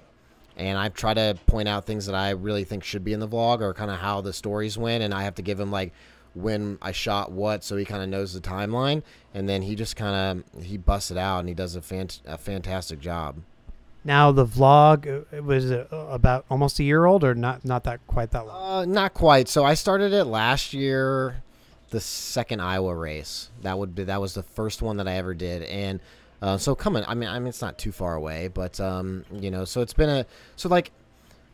And 0.56 0.76
i 0.76 0.90
try 0.90 1.14
to 1.14 1.38
point 1.46 1.68
out 1.68 1.86
things 1.86 2.06
that 2.06 2.14
i 2.14 2.30
really 2.30 2.64
think 2.64 2.84
should 2.84 3.04
be 3.04 3.14
in 3.14 3.20
the 3.20 3.28
vlog 3.28 3.62
or 3.62 3.72
kind 3.72 3.90
of 3.90 3.98
how 3.98 4.20
the 4.20 4.32
stories 4.32 4.76
went. 4.76 5.02
And 5.02 5.14
i 5.14 5.22
have 5.22 5.34
to 5.36 5.42
give 5.42 5.58
him 5.58 5.70
like 5.70 5.92
when 6.34 6.78
i 6.80 6.92
shot 6.92 7.30
what 7.30 7.62
so 7.62 7.76
he 7.76 7.84
kind 7.84 8.02
of 8.02 8.08
knows 8.08 8.34
the 8.34 8.40
timeline. 8.40 9.02
And 9.34 9.48
then 9.48 9.62
he 9.62 9.74
just 9.74 9.96
kind 9.96 10.44
of 10.54 10.62
he 10.64 10.76
busts 10.76 11.10
it 11.10 11.16
out 11.16 11.40
and 11.40 11.48
he 11.48 11.54
does 11.54 11.74
a, 11.74 11.80
fant- 11.80 12.20
a 12.26 12.36
fantastic 12.36 13.00
job 13.00 13.36
now 14.04 14.32
the 14.32 14.46
vlog 14.46 15.24
uh, 15.32 15.42
was 15.42 15.70
uh, 15.70 15.86
about 16.10 16.44
almost 16.50 16.78
a 16.80 16.84
year 16.84 17.04
old, 17.04 17.24
or 17.24 17.34
not 17.34 17.64
not 17.64 17.84
that 17.84 18.06
quite 18.06 18.30
that 18.32 18.46
long. 18.46 18.82
Uh, 18.82 18.84
not 18.84 19.14
quite. 19.14 19.48
So 19.48 19.64
I 19.64 19.74
started 19.74 20.12
it 20.12 20.24
last 20.24 20.72
year, 20.72 21.42
the 21.90 22.00
second 22.00 22.60
Iowa 22.60 22.94
race. 22.94 23.50
That 23.62 23.78
would 23.78 23.94
be 23.94 24.04
that 24.04 24.20
was 24.20 24.34
the 24.34 24.42
first 24.42 24.82
one 24.82 24.96
that 24.96 25.08
I 25.08 25.14
ever 25.14 25.34
did, 25.34 25.62
and 25.62 26.00
uh, 26.40 26.58
so 26.58 26.74
coming. 26.74 27.04
I 27.06 27.14
mean, 27.14 27.28
I 27.28 27.38
mean 27.38 27.48
it's 27.48 27.62
not 27.62 27.78
too 27.78 27.92
far 27.92 28.14
away, 28.14 28.48
but 28.48 28.80
um, 28.80 29.24
you 29.32 29.50
know, 29.50 29.64
so 29.64 29.80
it's 29.80 29.94
been 29.94 30.08
a 30.08 30.26
so 30.56 30.68
like 30.68 30.90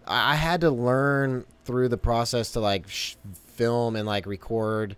I, 0.07 0.33
I 0.33 0.35
had 0.37 0.62
to 0.62 0.71
learn 0.71 1.45
through 1.64 1.88
the 1.88 1.99
process 1.99 2.52
to 2.52 2.61
like 2.61 2.88
sh- 2.88 3.17
film 3.57 3.95
and 3.97 4.07
like 4.07 4.25
record 4.26 4.97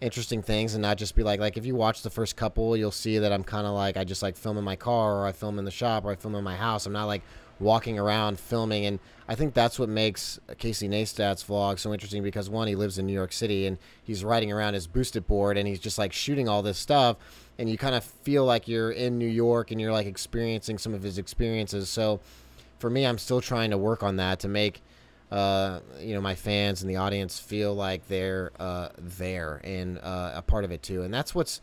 interesting 0.00 0.42
things 0.42 0.74
and 0.74 0.80
not 0.80 0.96
just 0.96 1.14
be 1.14 1.22
like 1.22 1.40
like 1.40 1.56
if 1.58 1.66
you 1.66 1.74
watch 1.74 2.02
the 2.02 2.10
first 2.10 2.34
couple 2.34 2.74
you'll 2.74 2.90
see 2.90 3.18
that 3.18 3.32
i'm 3.32 3.44
kind 3.44 3.66
of 3.66 3.74
like 3.74 3.98
i 3.98 4.04
just 4.04 4.22
like 4.22 4.34
film 4.34 4.56
in 4.56 4.64
my 4.64 4.76
car 4.76 5.16
or 5.16 5.26
i 5.26 5.32
film 5.32 5.58
in 5.58 5.64
the 5.64 5.70
shop 5.70 6.04
or 6.04 6.10
i 6.10 6.14
film 6.14 6.34
in 6.34 6.42
my 6.44 6.56
house. 6.56 6.86
I'm 6.86 6.92
not 6.92 7.04
like 7.04 7.22
walking 7.58 7.98
around 7.98 8.40
filming. 8.40 8.86
And 8.86 8.98
i 9.28 9.34
think 9.34 9.52
that's 9.52 9.78
what 9.78 9.88
makes 9.88 10.40
casey 10.58 10.88
neistat's 10.88 11.44
vlog 11.44 11.78
so 11.78 11.92
interesting 11.92 12.22
because 12.22 12.48
one 12.48 12.66
he 12.66 12.74
lives 12.74 12.98
in 12.98 13.06
new 13.06 13.12
york 13.12 13.32
city 13.32 13.66
and 13.66 13.76
he's 14.02 14.24
riding 14.24 14.50
around 14.50 14.74
his 14.74 14.86
boosted 14.86 15.26
board 15.26 15.58
and 15.58 15.68
he's 15.68 15.78
just 15.78 15.98
like 15.98 16.12
shooting 16.12 16.48
all 16.48 16.62
this 16.62 16.78
stuff. 16.78 17.16
And 17.58 17.68
you 17.68 17.76
kind 17.76 17.94
of 17.94 18.02
feel 18.02 18.46
like 18.46 18.66
you're 18.68 18.90
in 18.90 19.18
new 19.18 19.28
york 19.28 19.70
and 19.70 19.78
you're 19.78 19.92
like 19.92 20.06
experiencing 20.06 20.78
some 20.78 20.94
of 20.94 21.02
his 21.02 21.18
experiences. 21.18 21.90
So 21.90 22.20
for 22.78 22.88
me 22.88 23.06
i'm 23.06 23.18
still 23.18 23.42
trying 23.42 23.70
to 23.70 23.76
work 23.76 24.02
on 24.02 24.16
that 24.16 24.40
to 24.40 24.48
make 24.48 24.82
uh, 25.30 25.80
you 26.00 26.14
know 26.14 26.20
my 26.20 26.34
fans 26.34 26.82
and 26.82 26.90
the 26.90 26.96
audience 26.96 27.38
feel 27.38 27.74
like 27.74 28.06
they're 28.08 28.50
uh, 28.58 28.88
there 28.98 29.60
and 29.64 29.98
uh, 29.98 30.32
a 30.34 30.42
part 30.42 30.64
of 30.64 30.72
it 30.72 30.82
too 30.82 31.02
and 31.02 31.12
that's 31.12 31.34
what's 31.34 31.60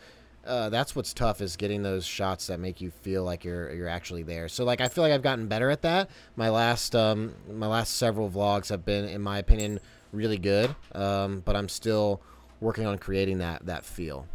uh, 0.47 0.69
that's 0.69 0.95
what's 0.95 1.13
tough 1.13 1.41
is 1.41 1.57
getting 1.57 1.83
those 1.83 2.05
shots 2.05 2.47
that 2.47 2.59
make 2.59 2.79
you 2.79 2.89
feel 2.89 3.23
like 3.23 3.43
you're 3.43 3.73
you're 3.73 3.89
actually 3.89 4.23
there. 4.23 4.47
So 4.47 4.63
like 4.63 4.79
I 4.79 4.87
feel 4.87 5.03
like 5.03 5.11
I've 5.11 5.21
gotten 5.21 5.47
better 5.47 5.69
at 5.69 5.81
that. 5.81 6.09
My 6.35 6.49
last 6.49 6.95
um, 6.95 7.33
my 7.51 7.67
last 7.67 7.97
several 7.97 8.29
vlogs 8.29 8.69
have 8.69 8.85
been, 8.85 9.05
in 9.05 9.21
my 9.21 9.39
opinion, 9.39 9.79
really 10.13 10.37
good. 10.37 10.73
Um, 10.93 11.41
but 11.43 11.55
I'm 11.55 11.67
still 11.67 12.21
working 12.61 12.85
on 12.85 12.97
creating 12.97 13.39
that 13.39 13.65
that 13.65 13.83
feel. 13.83 14.25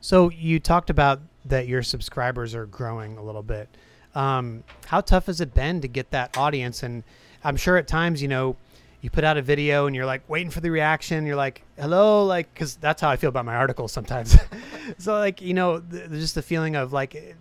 So 0.00 0.30
you 0.30 0.58
talked 0.58 0.90
about 0.90 1.20
that 1.44 1.66
your 1.66 1.82
subscribers 1.82 2.54
are 2.54 2.66
growing 2.66 3.18
a 3.18 3.22
little 3.22 3.42
bit. 3.42 3.68
Um, 4.14 4.64
how 4.86 5.02
tough 5.02 5.26
has 5.26 5.40
it 5.42 5.52
been 5.52 5.82
to 5.82 5.88
get 5.88 6.10
that 6.12 6.38
audience? 6.38 6.82
And 6.82 7.04
I'm 7.46 7.56
sure 7.56 7.76
at 7.76 7.86
times, 7.86 8.20
you 8.20 8.26
know, 8.26 8.56
you 9.00 9.08
put 9.08 9.22
out 9.22 9.36
a 9.36 9.42
video 9.42 9.86
and 9.86 9.94
you're 9.94 10.04
like 10.04 10.28
waiting 10.28 10.50
for 10.50 10.60
the 10.60 10.70
reaction. 10.70 11.26
You're 11.26 11.36
like, 11.36 11.62
hello, 11.78 12.24
like, 12.26 12.52
because 12.52 12.74
that's 12.74 13.00
how 13.00 13.08
I 13.08 13.14
feel 13.14 13.28
about 13.28 13.44
my 13.44 13.54
articles 13.54 13.92
sometimes. 13.92 14.36
so 14.98 15.12
like, 15.14 15.40
you 15.40 15.54
know, 15.54 15.78
th- 15.78 16.10
just 16.10 16.34
the 16.34 16.42
feeling 16.42 16.74
of 16.74 16.92
like, 16.92 17.36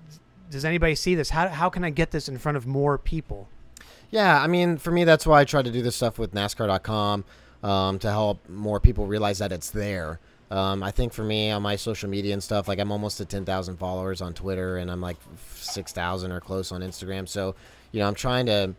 does 0.52 0.64
anybody 0.64 0.94
see 0.94 1.16
this? 1.16 1.32
How 1.32 1.48
how 1.48 1.72
can 1.72 1.84
I 1.84 1.90
get 1.90 2.12
this 2.12 2.30
in 2.30 2.38
front 2.38 2.56
of 2.56 2.68
more 2.68 3.00
people? 3.00 3.50
Yeah, 4.12 4.40
I 4.40 4.46
mean, 4.46 4.78
for 4.78 4.92
me, 4.92 5.06
that's 5.06 5.26
why 5.26 5.42
I 5.42 5.44
try 5.44 5.64
to 5.64 5.72
do 5.72 5.82
this 5.82 5.96
stuff 5.96 6.20
with 6.20 6.36
NASCAR.com 6.36 7.26
um, 7.64 7.98
to 7.98 8.12
help 8.12 8.48
more 8.48 8.80
people 8.80 9.08
realize 9.08 9.40
that 9.40 9.52
it's 9.52 9.72
there. 9.72 10.20
Um, 10.52 10.84
I 10.84 10.92
think 10.92 11.14
for 11.14 11.24
me 11.24 11.50
on 11.50 11.64
my 11.64 11.76
social 11.76 12.12
media 12.12 12.34
and 12.34 12.44
stuff, 12.44 12.68
like 12.68 12.78
I'm 12.78 12.92
almost 12.92 13.20
at 13.20 13.30
10,000 13.30 13.78
followers 13.78 14.22
on 14.22 14.36
Twitter 14.36 14.78
and 14.78 14.92
I'm 14.92 15.02
like 15.02 15.18
6,000 15.56 16.32
or 16.32 16.40
close 16.40 16.72
on 16.72 16.82
Instagram. 16.82 17.28
So, 17.28 17.56
you 17.92 18.00
know, 18.00 18.08
I'm 18.08 18.14
trying 18.14 18.46
to 18.46 18.76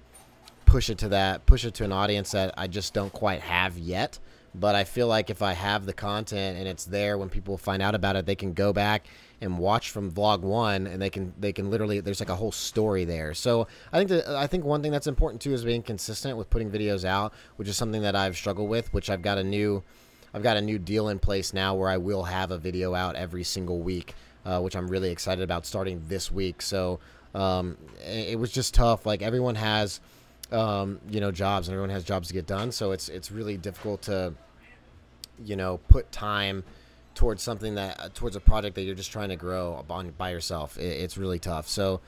push 0.67 0.91
it 0.91 0.99
to 0.99 1.09
that, 1.09 1.47
push 1.47 1.65
it 1.65 1.75
to 1.75 1.85
an 1.85 1.93
audience 1.93 2.33
that 2.33 2.55
I 2.57 2.67
just 2.67 2.93
don't 2.93 3.13
quite 3.13 3.41
have 3.41 3.79
yet. 3.79 4.19
But 4.55 4.75
I 4.75 4.85
feel 4.85 5.07
like 5.07 5.29
if 5.29 5.43
I 5.43 5.53
have 5.53 5.85
the 5.85 5.93
content 5.93 6.59
and 6.59 6.67
it's 6.67 6.87
there 6.87 7.19
when 7.19 7.29
people 7.29 7.59
find 7.59 7.83
out 7.83 7.95
about 7.95 8.17
it, 8.17 8.25
they 8.25 8.35
can 8.35 8.55
go 8.55 8.73
back 8.73 9.07
and 9.43 9.59
watch 9.59 9.91
from 9.91 10.11
vlog 10.11 10.41
one 10.41 10.87
and 10.87 11.01
they 11.01 11.11
can 11.11 11.35
they 11.39 11.53
can 11.53 11.71
literally 11.71 12.01
there's 12.01 12.21
like 12.21 12.31
a 12.31 12.35
whole 12.35 12.51
story 12.51 13.05
there 13.05 13.35
so 13.35 13.69
i 13.93 13.99
think 13.99 14.09
that 14.09 14.27
i 14.35 14.47
think 14.47 14.65
one 14.65 14.81
thing 14.81 14.91
that's 14.91 15.07
important 15.07 15.43
too 15.43 15.53
is 15.53 15.63
being 15.63 15.83
consistent 15.83 16.39
with 16.39 16.49
putting 16.49 16.71
videos 16.71 17.05
out 17.05 17.35
which 17.57 17.69
is 17.69 17.77
something 17.77 18.01
that 18.01 18.17
i've 18.17 18.35
struggled 18.35 18.67
with 18.67 18.91
which 18.95 19.11
i've 19.11 19.21
got 19.21 19.37
a 19.37 19.45
new 19.45 19.83
I've 20.37 20.43
got 20.43 20.59
a 20.59 20.61
new 20.61 20.79
deal 20.79 21.09
in 21.09 21.19
place 21.19 21.55
now 21.55 21.75
where 21.75 21.89
I 21.89 21.97
will 21.97 22.25
have 22.25 22.51
a 22.51 22.59
video 22.59 22.95
out 22.95 23.17
every 23.17 23.43
single 23.43 23.81
week, 23.81 24.15
uh, 24.45 24.61
which 24.61 24.77
I'm 24.77 24.87
really 24.87 25.11
excited 25.11 25.43
about 25.43 25.65
starting 25.65 26.03
this 26.09 26.31
week. 26.31 26.61
So 26.61 27.01
um, 27.35 27.79
it, 28.07 28.33
it 28.33 28.39
was 28.39 28.53
just 28.53 28.75
tough. 28.75 29.07
Like 29.07 29.23
everyone 29.23 29.55
has, 29.55 29.99
um, 30.53 31.01
you 31.11 31.21
know, 31.21 31.31
jobs 31.31 31.69
and 31.69 31.75
everyone 31.75 31.91
has 31.91 32.05
jobs 32.05 32.29
to 32.29 32.35
get 32.35 32.47
done. 32.47 32.73
So 32.73 32.93
it's 32.93 33.09
it's 33.09 33.31
really 33.31 33.57
difficult 33.57 34.03
to, 34.03 34.35
you 35.45 35.57
know, 35.57 35.79
put 35.89 36.11
time 36.13 36.65
towards 37.15 37.43
something 37.43 37.75
that 37.75 38.15
towards 38.15 38.37
a 38.37 38.41
project 38.41 38.75
that 38.77 38.83
you're 38.83 38.95
just 38.95 39.11
trying 39.11 39.31
to 39.31 39.37
grow 39.37 39.85
on 39.89 40.11
by 40.11 40.31
yourself. 40.31 40.79
It, 40.79 41.01
it's 41.01 41.17
really 41.17 41.39
tough. 41.39 41.67
So 41.69 42.01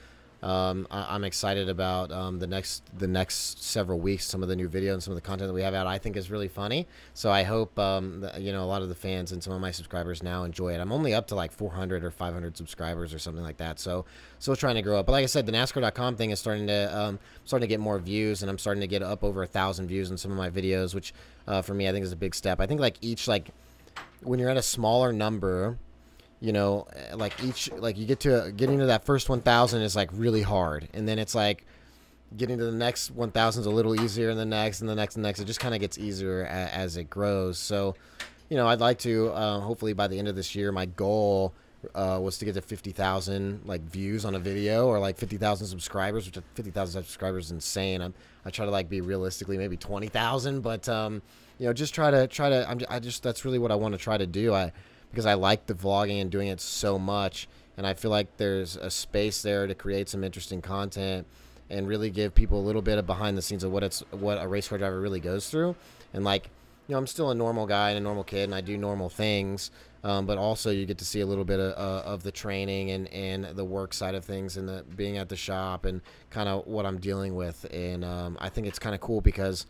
um, 0.42 0.86
I, 0.90 1.16
am 1.16 1.24
excited 1.24 1.68
about 1.68 2.12
um, 2.12 2.38
the 2.38 2.46
next 2.46 2.84
the 2.96 3.08
next 3.08 3.64
several 3.64 3.98
weeks. 3.98 4.24
Some 4.24 4.42
of 4.42 4.48
the 4.48 4.54
new 4.54 4.68
video 4.68 4.92
and 4.92 5.02
some 5.02 5.10
of 5.10 5.16
the 5.16 5.22
content 5.22 5.48
that 5.48 5.54
we 5.54 5.62
have 5.62 5.74
out, 5.74 5.88
I 5.88 5.98
think, 5.98 6.16
is 6.16 6.30
really 6.30 6.46
funny. 6.46 6.86
So 7.14 7.30
I 7.30 7.42
hope 7.42 7.76
um, 7.78 8.24
you 8.38 8.52
know 8.52 8.62
a 8.62 8.66
lot 8.66 8.82
of 8.82 8.88
the 8.88 8.94
fans 8.94 9.32
and 9.32 9.42
some 9.42 9.52
of 9.52 9.60
my 9.60 9.72
subscribers 9.72 10.22
now 10.22 10.44
enjoy 10.44 10.74
it. 10.74 10.80
I'm 10.80 10.92
only 10.92 11.12
up 11.12 11.26
to 11.28 11.34
like 11.34 11.50
400 11.50 12.04
or 12.04 12.12
500 12.12 12.56
subscribers 12.56 13.12
or 13.12 13.18
something 13.18 13.42
like 13.42 13.56
that. 13.56 13.80
So 13.80 14.04
still 14.38 14.54
trying 14.54 14.76
to 14.76 14.82
grow 14.82 15.00
up. 15.00 15.06
But 15.06 15.12
like 15.12 15.24
I 15.24 15.26
said, 15.26 15.44
the 15.44 15.52
NASCAR.com 15.52 16.16
thing 16.16 16.30
is 16.30 16.38
starting 16.38 16.68
to 16.68 16.96
um, 16.96 17.18
starting 17.44 17.68
to 17.68 17.72
get 17.72 17.80
more 17.80 17.98
views, 17.98 18.42
and 18.42 18.50
I'm 18.50 18.58
starting 18.58 18.80
to 18.82 18.88
get 18.88 19.02
up 19.02 19.24
over 19.24 19.42
a 19.42 19.46
thousand 19.48 19.88
views 19.88 20.10
in 20.10 20.16
some 20.16 20.30
of 20.30 20.38
my 20.38 20.50
videos, 20.50 20.94
which 20.94 21.12
uh, 21.48 21.62
for 21.62 21.74
me 21.74 21.88
I 21.88 21.92
think 21.92 22.04
is 22.04 22.12
a 22.12 22.16
big 22.16 22.34
step. 22.34 22.60
I 22.60 22.66
think 22.66 22.80
like 22.80 22.96
each 23.00 23.26
like 23.26 23.50
when 24.22 24.38
you're 24.38 24.50
at 24.50 24.56
a 24.56 24.62
smaller 24.62 25.12
number 25.12 25.78
you 26.40 26.52
know 26.52 26.86
like 27.14 27.42
each 27.42 27.70
like 27.72 27.98
you 27.98 28.06
get 28.06 28.20
to 28.20 28.52
getting 28.56 28.78
to 28.78 28.86
that 28.86 29.04
first 29.04 29.28
1000 29.28 29.82
is 29.82 29.96
like 29.96 30.10
really 30.12 30.42
hard. 30.42 30.88
And 30.94 31.08
then 31.08 31.18
it's 31.18 31.34
like 31.34 31.64
getting 32.36 32.58
to 32.58 32.64
the 32.64 32.72
next 32.72 33.10
1000 33.10 33.60
is 33.60 33.66
a 33.66 33.70
little 33.70 34.00
easier 34.00 34.30
and 34.30 34.38
the 34.38 34.44
next 34.44 34.80
and 34.80 34.88
the 34.88 34.94
next 34.94 35.16
and 35.16 35.24
the 35.24 35.28
next. 35.28 35.40
It 35.40 35.46
just 35.46 35.60
kind 35.60 35.74
of 35.74 35.80
gets 35.80 35.98
easier 35.98 36.44
as, 36.44 36.70
as, 36.70 36.96
it 36.96 37.10
grows. 37.10 37.58
So 37.58 37.94
you 38.48 38.56
know 38.56 38.66
i'd 38.68 38.80
like 38.80 38.98
to 38.98 39.28
uh, 39.28 39.60
hopefully 39.60 39.92
by 39.92 40.08
the 40.08 40.18
end 40.18 40.28
of 40.28 40.36
this 40.36 40.54
year 40.54 40.72
my 40.72 40.86
goal 40.86 41.52
uh, 41.94 42.18
was 42.20 42.38
to 42.38 42.44
get 42.44 42.54
to 42.54 42.60
50,000 42.60 43.62
like 43.64 43.80
views 43.82 44.24
on 44.24 44.34
a 44.34 44.38
video 44.38 44.86
or 44.88 44.98
like 44.98 45.16
50,000 45.16 45.66
subscribers 45.66 46.26
which 46.26 46.44
50,000 46.54 47.02
subscribers 47.02 47.46
is 47.46 47.50
insane. 47.52 48.02
I'm, 48.02 48.14
i 48.44 48.50
try 48.50 48.64
to 48.64 48.70
like 48.70 48.88
be 48.88 49.00
realistically 49.00 49.56
maybe 49.58 49.76
20,000 49.76 50.60
but 50.60 50.88
um, 50.88 51.22
you 51.58 51.66
know 51.66 51.72
just 51.72 51.94
try 51.94 52.10
to 52.10 52.26
try 52.26 52.48
to 52.48 52.68
I'm, 52.68 52.80
I 52.88 52.98
just 52.98 53.22
that's 53.22 53.44
really 53.44 53.60
what 53.60 53.70
I 53.70 53.76
want 53.76 53.92
to 53.92 53.98
try 53.98 54.18
to 54.18 54.26
do. 54.26 54.54
I 54.54 54.72
because 55.10 55.26
I 55.26 55.34
like 55.34 55.66
the 55.66 55.74
vlogging 55.74 56.20
and 56.20 56.30
doing 56.30 56.48
it 56.48 56.60
so 56.60 56.98
much. 56.98 57.48
And 57.76 57.86
I 57.86 57.94
feel 57.94 58.10
like 58.10 58.36
there's 58.36 58.76
a 58.76 58.90
space 58.90 59.42
there 59.42 59.66
to 59.66 59.74
create 59.74 60.08
some 60.08 60.24
interesting 60.24 60.60
content 60.60 61.26
and 61.70 61.86
really 61.86 62.10
give 62.10 62.34
people 62.34 62.60
a 62.60 62.64
little 62.64 62.82
bit 62.82 62.98
of 62.98 63.06
behind 63.06 63.36
the 63.36 63.42
scenes 63.42 63.62
of 63.62 63.70
what 63.70 63.82
it's 63.82 64.00
what 64.10 64.42
a 64.42 64.48
race 64.48 64.68
car 64.68 64.78
driver 64.78 65.00
really 65.00 65.20
goes 65.20 65.48
through. 65.48 65.76
And 66.12 66.24
like, 66.24 66.50
you 66.86 66.94
know, 66.94 66.98
I'm 66.98 67.06
still 67.06 67.30
a 67.30 67.34
normal 67.34 67.66
guy 67.66 67.90
and 67.90 67.98
a 67.98 68.00
normal 68.00 68.24
kid, 68.24 68.44
and 68.44 68.54
I 68.54 68.62
do 68.62 68.76
normal 68.76 69.08
things. 69.08 69.70
Um, 70.04 70.26
but 70.26 70.38
also, 70.38 70.70
you 70.70 70.86
get 70.86 70.98
to 70.98 71.04
see 71.04 71.20
a 71.20 71.26
little 71.26 71.44
bit 71.44 71.60
of, 71.60 71.72
uh, 71.72 72.08
of 72.08 72.22
the 72.22 72.30
training 72.30 72.92
and, 72.92 73.08
and 73.08 73.44
the 73.44 73.64
work 73.64 73.92
side 73.92 74.14
of 74.14 74.24
things, 74.24 74.56
and 74.56 74.68
the 74.68 74.84
being 74.96 75.18
at 75.18 75.28
the 75.28 75.36
shop, 75.36 75.84
and 75.84 76.00
kind 76.30 76.48
of 76.48 76.66
what 76.66 76.86
I'm 76.86 76.98
dealing 76.98 77.34
with. 77.34 77.66
And 77.72 78.04
um, 78.04 78.38
I 78.40 78.48
think 78.48 78.66
it's 78.66 78.78
kind 78.78 78.94
of 78.94 79.00
cool 79.00 79.20
because 79.20 79.66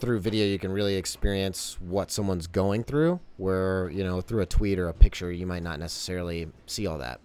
through 0.00 0.20
video 0.20 0.46
you 0.46 0.58
can 0.58 0.72
really 0.72 0.96
experience 0.96 1.76
what 1.80 2.10
someone's 2.10 2.46
going 2.46 2.84
through 2.84 3.20
where 3.36 3.90
you 3.90 4.02
know 4.04 4.20
through 4.20 4.40
a 4.40 4.46
tweet 4.46 4.78
or 4.78 4.88
a 4.88 4.94
picture 4.94 5.30
you 5.30 5.46
might 5.46 5.62
not 5.62 5.78
necessarily 5.78 6.48
see 6.66 6.86
all 6.86 6.98
that 6.98 7.20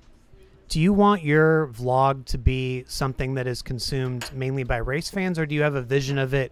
do 0.70 0.80
you 0.80 0.94
want 0.94 1.24
your 1.24 1.68
vlog 1.68 2.26
to 2.26 2.38
be 2.38 2.84
something 2.88 3.36
that 3.36 3.48
is 3.48 3.62
consumed 3.62 4.30
mainly 4.34 4.64
by 4.64 4.78
race 4.78 5.10
fans 5.10 5.38
or 5.38 5.46
do 5.46 5.56
you 5.56 5.62
have 5.62 5.76
a 5.76 5.82
vision 5.82 6.18
of 6.18 6.34
it 6.34 6.52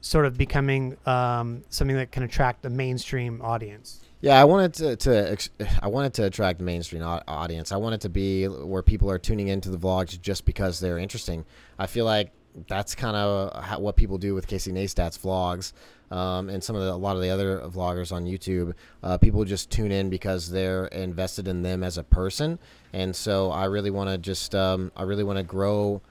sort 0.00 0.26
of 0.26 0.36
becoming 0.36 0.96
um, 1.06 1.62
something 1.68 1.96
that 1.96 2.10
can 2.10 2.22
attract 2.22 2.62
the 2.62 2.70
mainstream 2.70 3.40
audience 3.40 4.00
yeah, 4.22 4.40
I 4.40 4.44
wanted 4.44 4.74
to, 4.74 4.96
to 4.96 5.36
I 5.82 5.88
wanted 5.88 6.14
to 6.14 6.24
attract 6.26 6.60
the 6.60 6.64
mainstream 6.64 7.02
audience. 7.02 7.72
I 7.72 7.76
wanted 7.76 8.02
to 8.02 8.08
be 8.08 8.44
where 8.46 8.80
people 8.80 9.10
are 9.10 9.18
tuning 9.18 9.48
into 9.48 9.68
the 9.68 9.76
vlogs 9.76 10.18
just 10.18 10.44
because 10.44 10.78
they're 10.78 10.96
interesting. 10.96 11.44
I 11.76 11.88
feel 11.88 12.04
like 12.04 12.30
that's 12.68 12.94
kind 12.94 13.16
of 13.16 13.80
what 13.80 13.96
people 13.96 14.18
do 14.18 14.34
with 14.34 14.46
Casey 14.46 14.72
Neistat's 14.72 15.18
vlogs. 15.18 15.72
Um, 16.10 16.50
and 16.50 16.62
some 16.62 16.76
of 16.76 16.82
the, 16.82 16.92
a 16.92 16.94
lot 16.94 17.16
of 17.16 17.22
the 17.22 17.30
other 17.30 17.60
vloggers 17.60 18.12
on 18.12 18.26
YouTube, 18.26 18.74
uh, 19.02 19.16
people 19.16 19.44
just 19.46 19.70
tune 19.70 19.90
in 19.90 20.10
because 20.10 20.50
they're 20.50 20.86
invested 20.86 21.48
in 21.48 21.62
them 21.62 21.82
as 21.82 21.96
a 21.96 22.04
person. 22.04 22.58
And 22.92 23.16
so 23.16 23.50
I 23.50 23.64
really 23.64 23.90
want 23.90 24.10
to 24.10 24.18
just, 24.18 24.54
um, 24.54 24.92
I 24.94 25.04
really 25.04 25.24
want 25.24 25.38
to 25.38 25.42
grow. 25.42 26.02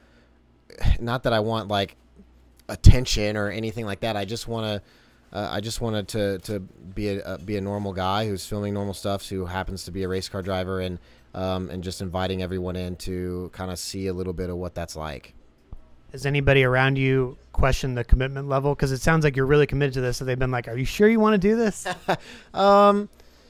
Not 1.00 1.24
that 1.24 1.34
I 1.34 1.40
want 1.40 1.68
like 1.68 1.98
attention 2.68 3.38
or 3.38 3.50
anything 3.50 3.86
like 3.86 4.00
that. 4.00 4.18
I 4.18 4.26
just 4.26 4.48
want 4.48 4.66
to, 4.66 5.38
uh, 5.38 5.50
I 5.52 5.62
just 5.62 5.80
wanted 5.80 6.08
to 6.10 6.40
to 6.40 6.60
be 6.60 7.08
a 7.10 7.24
uh, 7.24 7.38
be 7.38 7.56
a 7.56 7.62
normal 7.62 7.94
guy 7.94 8.28
who's 8.28 8.46
filming 8.46 8.74
normal 8.74 8.94
stuff, 8.94 9.30
who 9.30 9.46
happens 9.46 9.86
to 9.86 9.92
be 9.92 10.04
a 10.04 10.08
race 10.08 10.28
car 10.28 10.42
driver, 10.42 10.82
and 10.82 11.00
um, 11.34 11.70
and 11.70 11.84
just 11.84 12.02
inviting 12.02 12.42
everyone 12.42 12.76
in 12.76 12.98
to 12.98 13.50
kind 13.54 13.72
of 13.72 13.80
see 13.80 14.08
a 14.08 14.14
little 14.14 14.34
bit 14.34 14.50
of 14.50 14.58
what 14.58 14.76
that's 14.76 14.96
like. 14.96 15.34
Has 16.12 16.26
anybody 16.26 16.64
around 16.64 16.98
you 16.98 17.38
questioned 17.54 17.98
the 17.98 18.04
commitment 18.04 18.50
level? 18.50 18.76
Because 18.76 18.92
it 18.92 19.00
sounds 19.00 19.24
like 19.24 19.36
you're 19.36 19.46
really 19.46 19.68
committed 19.68 19.94
to 19.96 20.02
this. 20.02 20.18
So 20.18 20.26
they've 20.26 20.38
been 20.38 20.52
like, 20.52 20.68
"Are 20.68 20.78
you 20.78 20.86
sure 20.86 21.08
you 21.08 21.20
want 21.20 21.42
to 21.42 21.48
do 21.48 21.56
this?" 21.56 21.88
um, 22.54 23.10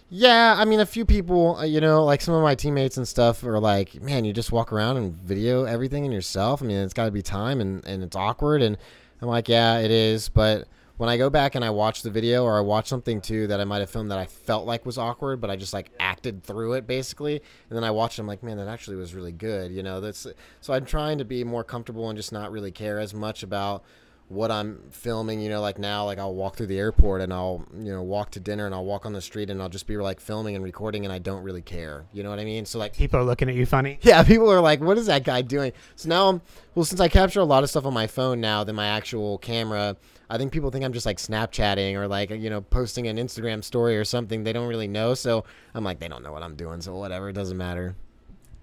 yeah. 0.09 0.55
I 0.57 0.65
mean, 0.65 0.79
a 0.79 0.85
few 0.85 1.05
people, 1.05 1.57
uh, 1.57 1.63
you 1.63 1.81
know, 1.81 2.03
like 2.03 2.21
some 2.21 2.35
of 2.35 2.43
my 2.43 2.53
teammates 2.53 2.97
and 2.97 3.07
stuff, 3.07 3.43
are 3.43 3.59
like, 3.59 4.01
"Man, 4.01 4.25
you 4.25 4.33
just 4.33 4.51
walk 4.51 4.71
around 4.71 4.97
and 4.97 5.13
video 5.13 5.63
everything 5.63 6.05
in 6.05 6.11
yourself." 6.11 6.61
I 6.61 6.65
mean, 6.65 6.77
it's 6.77 6.93
got 6.93 7.05
to 7.05 7.11
be 7.11 7.21
time 7.21 7.61
and 7.61 7.85
and 7.85 8.03
it's 8.03 8.15
awkward. 8.15 8.61
And 8.61 8.77
I'm 9.21 9.27
like, 9.27 9.49
"Yeah, 9.49 9.79
it 9.79 9.91
is," 9.91 10.29
but 10.29 10.67
when 10.97 11.09
I 11.09 11.17
go 11.17 11.29
back 11.29 11.55
and 11.55 11.65
I 11.65 11.69
watch 11.69 12.01
the 12.03 12.09
video 12.09 12.43
or 12.43 12.57
I 12.57 12.61
watch 12.61 12.87
something 12.87 13.21
too 13.21 13.47
that 13.47 13.59
I 13.59 13.63
might 13.63 13.79
have 13.79 13.89
filmed 13.89 14.11
that 14.11 14.19
I 14.19 14.25
felt 14.25 14.65
like 14.65 14.85
was 14.85 14.97
awkward, 14.97 15.41
but 15.41 15.49
I 15.49 15.55
just 15.55 15.73
like 15.73 15.91
acted 15.99 16.43
through 16.43 16.73
it 16.73 16.87
basically, 16.87 17.41
and 17.69 17.77
then 17.77 17.83
I 17.83 17.91
watched 17.91 18.19
it, 18.19 18.21
I'm 18.21 18.27
like, 18.27 18.43
man, 18.43 18.57
that 18.57 18.67
actually 18.67 18.97
was 18.97 19.15
really 19.15 19.31
good, 19.31 19.71
you 19.71 19.83
know. 19.83 19.99
That's 20.01 20.27
so 20.61 20.73
I'm 20.73 20.85
trying 20.85 21.17
to 21.17 21.25
be 21.25 21.43
more 21.43 21.63
comfortable 21.63 22.09
and 22.09 22.17
just 22.17 22.31
not 22.31 22.51
really 22.51 22.71
care 22.71 22.99
as 22.99 23.13
much 23.13 23.43
about 23.43 23.83
what 24.31 24.49
I'm 24.49 24.79
filming, 24.91 25.41
you 25.41 25.49
know, 25.49 25.59
like 25.59 25.77
now, 25.77 26.05
like 26.05 26.17
I'll 26.17 26.33
walk 26.33 26.55
through 26.55 26.67
the 26.67 26.79
airport 26.79 27.21
and 27.21 27.33
I'll, 27.33 27.65
you 27.77 27.91
know, 27.91 28.01
walk 28.01 28.31
to 28.31 28.39
dinner 28.39 28.65
and 28.65 28.73
I'll 28.73 28.85
walk 28.85 29.05
on 29.05 29.11
the 29.11 29.21
street 29.21 29.49
and 29.49 29.61
I'll 29.61 29.69
just 29.69 29.87
be 29.87 29.97
like 29.97 30.21
filming 30.21 30.55
and 30.55 30.63
recording 30.63 31.03
and 31.03 31.13
I 31.13 31.19
don't 31.19 31.43
really 31.43 31.61
care. 31.61 32.05
You 32.13 32.23
know 32.23 32.29
what 32.29 32.39
I 32.39 32.45
mean? 32.45 32.65
So 32.65 32.79
like 32.79 32.95
people 32.95 33.19
are 33.19 33.23
looking 33.23 33.49
at 33.49 33.55
you 33.55 33.65
funny. 33.65 33.99
Yeah, 34.11 34.23
people 34.23 34.49
are 34.51 34.61
like, 34.61 34.79
what 34.81 34.97
is 34.97 35.05
that 35.07 35.23
guy 35.23 35.41
doing? 35.41 35.73
So 35.95 36.09
now 36.09 36.29
I'm, 36.29 36.41
well, 36.75 36.85
since 36.85 36.99
I 37.01 37.07
capture 37.07 37.39
a 37.39 37.45
lot 37.45 37.63
of 37.63 37.69
stuff 37.69 37.85
on 37.85 37.93
my 37.93 38.07
phone 38.07 38.41
now 38.41 38.63
than 38.63 38.75
my 38.75 38.87
actual 38.87 39.37
camera, 39.37 39.95
I 40.29 40.37
think 40.37 40.53
people 40.53 40.71
think 40.71 40.85
I'm 40.85 40.93
just 40.93 41.05
like 41.05 41.17
Snapchatting 41.17 41.95
or 41.95 42.07
like, 42.07 42.29
you 42.29 42.49
know, 42.49 42.61
posting 42.61 43.07
an 43.07 43.17
Instagram 43.17 43.63
story 43.63 43.97
or 43.97 44.05
something. 44.05 44.43
They 44.43 44.53
don't 44.53 44.67
really 44.67 44.87
know. 44.87 45.13
So 45.13 45.43
I'm 45.73 45.83
like, 45.83 45.99
they 45.99 46.07
don't 46.07 46.23
know 46.23 46.31
what 46.31 46.41
I'm 46.41 46.55
doing. 46.55 46.81
So 46.81 46.95
whatever, 46.95 47.29
it 47.29 47.33
doesn't 47.33 47.57
matter. 47.57 47.95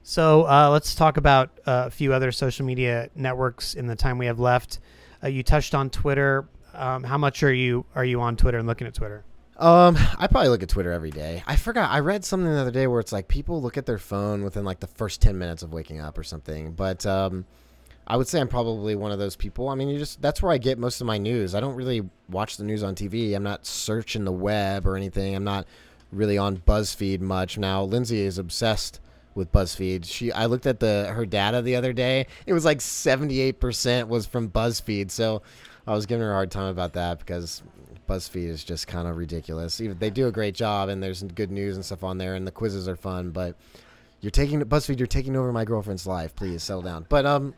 So 0.03 0.49
uh, 0.49 0.71
let's 0.71 0.95
talk 0.95 1.19
about 1.19 1.51
uh, 1.67 1.85
a 1.87 1.91
few 1.91 2.15
other 2.15 2.33
social 2.33 2.65
media 2.65 3.11
networks 3.15 3.75
in 3.75 3.87
the 3.87 3.97
time 3.97 4.17
we 4.17 4.25
have 4.25 4.41
left. 4.41 4.79
Uh, 5.23 5.29
you 5.29 5.43
touched 5.43 5.75
on 5.75 5.91
Twitter. 5.91 6.49
Um, 6.75 7.03
how 7.03 7.19
much 7.19 7.43
are 7.43 7.53
you 7.53 7.87
are 7.95 8.05
you 8.05 8.21
on 8.21 8.37
Twitter 8.37 8.59
and 8.59 8.67
looking 8.67 8.87
at 8.87 8.95
Twitter? 8.95 9.25
Um, 9.57 9.97
I 10.19 10.29
probably 10.29 10.51
look 10.51 10.63
at 10.63 10.69
Twitter 10.69 10.93
every 10.93 11.11
day. 11.11 11.43
I 11.47 11.57
forgot. 11.57 11.91
I 11.91 11.99
read 11.99 12.25
something 12.25 12.49
the 12.49 12.61
other 12.61 12.71
day 12.71 12.87
where 12.87 13.01
it's 13.01 13.11
like 13.13 13.27
people 13.27 13.61
look 13.61 13.77
at 13.77 13.87
their 13.87 13.99
phone 13.99 14.45
within 14.45 14.65
like 14.65 14.79
the 14.81 14.87
first 14.87 15.21
ten 15.21 15.37
minutes 15.37 15.63
of 15.63 15.73
waking 15.73 16.01
up 16.01 16.17
or 16.17 16.23
something. 16.23 16.73
But 16.73 17.05
um, 17.07 17.45
I 18.07 18.17
would 18.17 18.29
say 18.29 18.41
I'm 18.41 18.49
probably 18.49 18.95
one 18.95 19.11
of 19.11 19.19
those 19.19 19.35
people. 19.35 19.69
I 19.69 19.75
mean, 19.75 19.89
you 19.89 19.99
just 19.99 20.23
that's 20.23 20.41
where 20.41 20.53
I 20.53 20.59
get 20.59 20.79
most 20.79 21.01
of 21.01 21.07
my 21.07 21.19
news. 21.19 21.55
I 21.55 21.61
don't 21.61 21.75
really 21.75 22.09
watch 22.29 22.57
the 22.57 22.65
news 22.65 22.85
on 22.85 22.95
TV. 22.95 23.35
I'm 23.35 23.43
not 23.43 23.67
searching 23.67 24.25
the 24.25 24.33
web 24.33 24.87
or 24.87 24.97
anything. 24.97 25.35
I'm 25.35 25.45
not 25.45 25.67
really 26.13 26.39
on 26.39 26.59
BuzzFeed 26.59 27.21
much 27.21 27.59
now. 27.59 27.83
Lindsay 27.83 28.21
is 28.21 28.39
obsessed 28.39 29.01
with 29.39 29.51
BuzzFeed. 29.53 30.05
She 30.05 30.31
I 30.33 30.45
looked 30.45 30.67
at 30.67 30.81
the 30.81 31.11
her 31.15 31.25
data 31.25 31.63
the 31.63 31.77
other 31.77 31.95
day. 31.95 32.27
It 32.45 32.53
was 32.53 32.65
like 32.65 32.79
78% 32.81 34.09
was 34.09 34.27
from 34.27 34.51
BuzzFeed. 34.51 35.11
So 35.11 35.43
I 35.87 35.93
was 35.93 36.05
giving 36.05 36.23
her 36.23 36.33
a 36.33 36.35
hard 36.35 36.51
time 36.51 36.67
about 36.67 36.93
that 36.93 37.21
because 37.21 37.63
BuzzFeed 38.07 38.49
is 38.49 38.65
just 38.65 38.87
kind 38.87 39.09
of 39.09 39.17
ridiculous. 39.17 39.81
Even 39.81 39.99
they 39.99 40.11
do 40.11 40.27
a 40.27 40.33
great 40.33 40.55
job 40.55 40.91
and 40.91 41.03
there's 41.03 41.23
good 41.23 41.51
news 41.51 41.77
and 41.77 41.85
stuff 41.85 42.05
on 42.05 42.19
there 42.19 42.35
and 42.35 42.47
the 42.47 42.53
quizzes 42.53 42.89
are 42.89 42.97
fun, 42.97 43.31
but 43.31 43.57
you're 44.21 44.31
taking 44.31 44.61
BuzzFeed, 44.61 44.99
you're 44.99 45.07
taking 45.07 45.37
over 45.37 45.53
my 45.53 45.65
girlfriend's 45.65 46.07
life. 46.07 46.35
Please 46.35 46.63
settle 46.63 46.83
down. 46.83 47.07
But 47.09 47.25
um 47.25 47.55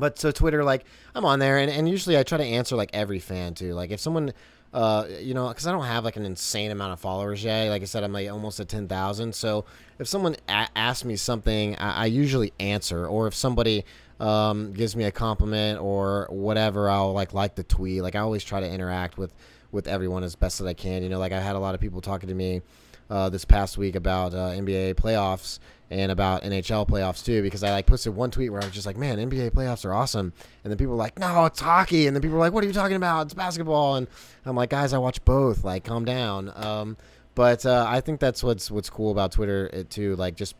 but 0.00 0.18
so 0.18 0.32
Twitter, 0.32 0.64
like 0.64 0.84
I'm 1.14 1.24
on 1.24 1.38
there, 1.38 1.58
and, 1.58 1.70
and 1.70 1.88
usually 1.88 2.18
I 2.18 2.22
try 2.22 2.38
to 2.38 2.44
answer 2.44 2.76
like 2.76 2.90
every 2.92 3.20
fan 3.20 3.54
too. 3.54 3.74
Like 3.74 3.90
if 3.90 4.00
someone, 4.00 4.32
uh, 4.72 5.06
you 5.20 5.34
know, 5.34 5.48
because 5.48 5.66
I 5.66 5.72
don't 5.72 5.84
have 5.84 6.04
like 6.04 6.16
an 6.16 6.24
insane 6.24 6.70
amount 6.70 6.92
of 6.92 7.00
followers 7.00 7.44
yet. 7.44 7.68
Like 7.68 7.82
I 7.82 7.84
said, 7.84 8.02
I'm 8.02 8.12
like 8.12 8.28
almost 8.30 8.58
at 8.60 8.68
ten 8.68 8.88
thousand. 8.88 9.34
So 9.34 9.64
if 9.98 10.08
someone 10.08 10.36
a- 10.48 10.68
asks 10.74 11.04
me 11.04 11.16
something, 11.16 11.76
I-, 11.76 12.02
I 12.02 12.06
usually 12.06 12.52
answer. 12.58 13.06
Or 13.06 13.26
if 13.26 13.34
somebody 13.34 13.84
um, 14.18 14.72
gives 14.72 14.96
me 14.96 15.04
a 15.04 15.10
compliment 15.12 15.80
or 15.80 16.26
whatever, 16.30 16.90
I'll 16.90 17.12
like 17.12 17.34
like 17.34 17.54
the 17.54 17.64
tweet. 17.64 18.02
Like 18.02 18.14
I 18.14 18.20
always 18.20 18.42
try 18.44 18.60
to 18.60 18.68
interact 18.68 19.18
with 19.18 19.32
with 19.72 19.86
everyone 19.86 20.24
as 20.24 20.34
best 20.34 20.60
as 20.60 20.66
I 20.66 20.74
can. 20.74 21.02
You 21.02 21.08
know, 21.08 21.18
like 21.18 21.32
I 21.32 21.40
had 21.40 21.56
a 21.56 21.60
lot 21.60 21.74
of 21.74 21.80
people 21.80 22.00
talking 22.00 22.28
to 22.28 22.34
me 22.34 22.62
uh, 23.10 23.28
this 23.28 23.44
past 23.44 23.76
week 23.76 23.96
about 23.96 24.32
uh, 24.32 24.50
NBA 24.50 24.94
playoffs 24.94 25.58
and 25.90 26.12
about 26.12 26.42
NHL 26.44 26.88
playoffs 26.88 27.24
too, 27.24 27.42
because 27.42 27.64
I 27.64 27.72
like 27.72 27.86
posted 27.86 28.14
one 28.14 28.30
tweet 28.30 28.52
where 28.52 28.62
I 28.62 28.64
was 28.64 28.72
just 28.72 28.86
like, 28.86 28.96
"Man, 28.96 29.18
NBA 29.18 29.50
playoffs 29.50 29.84
are 29.84 29.92
awesome," 29.92 30.32
and 30.62 30.70
then 30.70 30.78
people 30.78 30.92
were 30.92 30.98
like, 30.98 31.18
"No, 31.18 31.44
it's 31.46 31.60
hockey," 31.60 32.06
and 32.06 32.14
then 32.14 32.22
people 32.22 32.36
were 32.38 32.44
like, 32.44 32.52
"What 32.52 32.62
are 32.64 32.66
you 32.68 32.72
talking 32.72 32.96
about? 32.96 33.22
It's 33.26 33.34
basketball," 33.34 33.96
and 33.96 34.06
I'm 34.46 34.56
like, 34.56 34.70
"Guys, 34.70 34.92
I 34.92 34.98
watch 34.98 35.24
both. 35.24 35.64
Like, 35.64 35.84
calm 35.84 36.04
down." 36.04 36.52
Um, 36.54 36.96
but 37.34 37.66
uh, 37.66 37.86
I 37.88 38.00
think 38.00 38.20
that's 38.20 38.42
what's 38.44 38.70
what's 38.70 38.88
cool 38.88 39.10
about 39.10 39.32
Twitter 39.32 39.68
it, 39.72 39.90
too, 39.90 40.16
like 40.16 40.36
just 40.36 40.54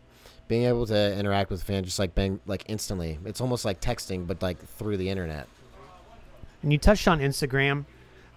being 0.49 0.64
able 0.64 0.85
to 0.87 1.16
interact 1.16 1.49
with 1.50 1.62
fans 1.62 1.87
just 1.87 2.00
like 2.00 2.14
bang 2.14 2.40
like 2.47 2.64
instantly. 2.66 3.19
It's 3.25 3.40
almost 3.40 3.64
like 3.64 3.80
texting, 3.80 4.26
but 4.26 4.42
like 4.42 4.59
through 4.59 4.97
the 4.97 5.09
internet. 5.09 5.47
And 6.62 6.73
you 6.73 6.78
touched 6.78 7.07
on 7.07 7.21
Instagram. 7.21 7.85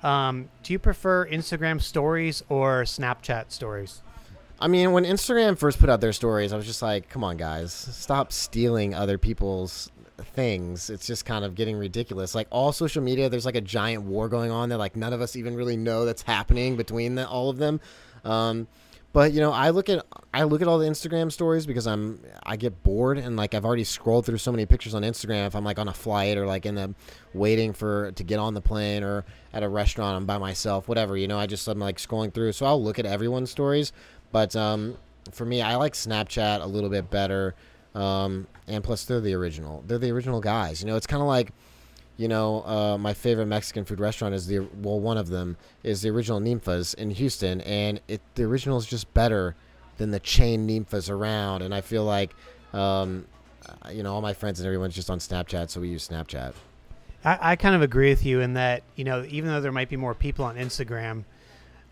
Um, 0.04 0.50
do 0.64 0.74
you 0.74 0.80
prefer 0.80 1.28
Instagram 1.28 1.82
stories 1.82 2.44
or 2.50 2.84
Snapchat 2.84 3.52
stories? 3.52 4.02
I 4.60 4.68
mean, 4.68 4.92
when 4.92 5.04
Instagram 5.04 5.58
first 5.58 5.80
put 5.80 5.90
out 5.90 6.02
their 6.02 6.14
stories, 6.14 6.54
I 6.54 6.58
was 6.58 6.66
just 6.66 6.82
like, 6.82 7.10
come 7.10 7.24
on, 7.24 7.38
guys, 7.38 7.74
stop 7.74 8.32
stealing 8.32 8.94
other 8.94 9.18
people's 9.18 9.90
things. 10.22 10.90
It's 10.90 11.08
just 11.08 11.26
kind 11.26 11.44
of 11.44 11.56
getting 11.56 11.76
ridiculous. 11.78 12.36
Like 12.36 12.48
all 12.50 12.72
social 12.72 13.04
media, 13.04 13.30
there's 13.30 13.46
like 13.46 13.56
a 13.56 13.62
giant 13.62 14.04
war 14.04 14.30
going 14.30 14.52
on 14.52 14.70
that 14.70 14.78
like 14.78 14.96
none 14.96 15.14
of 15.14 15.22
us 15.22 15.36
even 15.36 15.56
really 15.56 15.78
know 15.78 16.06
that's 16.06 16.22
happening 16.22 16.76
between 16.76 17.16
the, 17.16 17.28
all 17.28 17.50
of 17.50 17.58
them. 17.58 17.82
Um, 18.24 18.68
but 19.14 19.32
you 19.32 19.40
know, 19.40 19.52
I 19.52 19.70
look 19.70 19.90
at 19.90 20.06
I 20.34 20.44
look 20.44 20.62
at 20.62 20.68
all 20.68 20.80
the 20.80 20.88
Instagram 20.88 21.32
stories 21.32 21.66
because 21.66 21.86
I'm 21.86 22.20
I 22.44 22.58
get 22.58 22.84
bored 22.84 23.20
and 23.20 23.38
like 23.38 23.54
I've 23.54 23.64
already 23.64 23.84
scrolled 23.84 24.26
through 24.26 24.40
so 24.40 24.52
many 24.52 24.66
pictures 24.66 24.96
on 24.96 25.04
Instagram. 25.04 25.48
If 25.48 25.56
I'm 25.56 25.64
like 25.64 25.78
on 25.80 25.88
a 25.88 25.94
flight 25.94 26.38
or 26.38 26.48
like 26.48 26.66
in 26.66 26.76
the 26.76 26.94
waiting 27.34 27.74
for 27.74 28.12
to 28.12 28.24
get 28.24 28.40
on 28.40 28.56
the 28.56 28.62
plane 28.62 29.04
or 29.04 29.24
at 29.54 29.64
a 29.64 29.70
restaurant, 29.70 30.18
I'm 30.18 30.26
by 30.26 30.40
myself, 30.40 30.88
whatever. 30.88 31.16
You 31.16 31.28
know, 31.28 31.38
I 31.38 31.46
just 31.46 31.68
I'm 31.68 31.80
like 31.80 31.98
scrolling 31.98 32.34
through. 32.34 32.54
So 32.54 32.66
I'll 32.66 32.84
look 32.84 32.98
at 32.98 33.06
everyone's 33.06 33.52
stories. 33.52 33.94
But 34.32 34.56
um, 34.56 34.98
for 35.32 35.46
me, 35.46 35.62
I 35.62 35.76
like 35.76 35.94
Snapchat 35.94 36.62
a 36.62 36.66
little 36.66 36.90
bit 36.90 37.10
better. 37.12 37.56
Um, 37.94 38.48
and 38.68 38.84
plus, 38.84 39.06
they're 39.06 39.22
the 39.22 39.36
original. 39.36 39.84
They're 39.86 40.00
the 40.00 40.12
original 40.12 40.42
guys. 40.42 40.82
You 40.82 40.88
know, 40.88 40.96
it's 40.96 41.06
kind 41.06 41.22
of 41.22 41.28
like, 41.28 41.54
you 42.18 42.28
know, 42.28 42.64
uh, 42.66 42.98
my 42.98 43.14
favorite 43.14 43.48
Mexican 43.48 43.86
food 43.86 44.00
restaurant 44.00 44.36
is 44.36 44.48
the 44.48 44.60
well, 44.60 45.00
one 45.00 45.18
of 45.18 45.30
them 45.30 45.58
is 45.84 46.02
the 46.02 46.10
original 46.10 46.40
Ninfa's 46.40 46.94
in 46.94 47.10
Houston, 47.12 47.62
and 47.62 48.00
it 48.08 48.22
the 48.36 48.44
original 48.44 48.78
is 48.78 48.86
just 48.86 49.12
better 49.14 49.56
than 49.98 50.12
the 50.12 50.20
chain 50.20 50.68
Ninfa's 50.68 51.10
around. 51.10 51.62
And 51.62 51.74
I 51.74 51.82
feel 51.82 52.04
like, 52.04 52.36
um, 52.74 53.26
you 53.92 54.04
know, 54.04 54.14
all 54.14 54.22
my 54.22 54.34
friends 54.34 54.60
and 54.60 54.68
everyone's 54.68 54.96
just 54.96 55.10
on 55.10 55.20
Snapchat, 55.20 55.70
so 55.70 55.82
we 55.82 55.90
use 55.90 56.08
Snapchat. 56.08 56.54
I, 57.26 57.38
I 57.42 57.56
kind 57.56 57.76
of 57.76 57.82
agree 57.82 58.10
with 58.10 58.26
you 58.26 58.42
in 58.42 58.54
that 58.54 58.84
you 58.96 59.04
know 59.04 59.26
even 59.30 59.50
though 59.50 59.62
there 59.62 59.72
might 59.72 59.90
be 59.90 59.98
more 59.98 60.14
people 60.14 60.46
on 60.46 60.56
Instagram, 60.56 61.24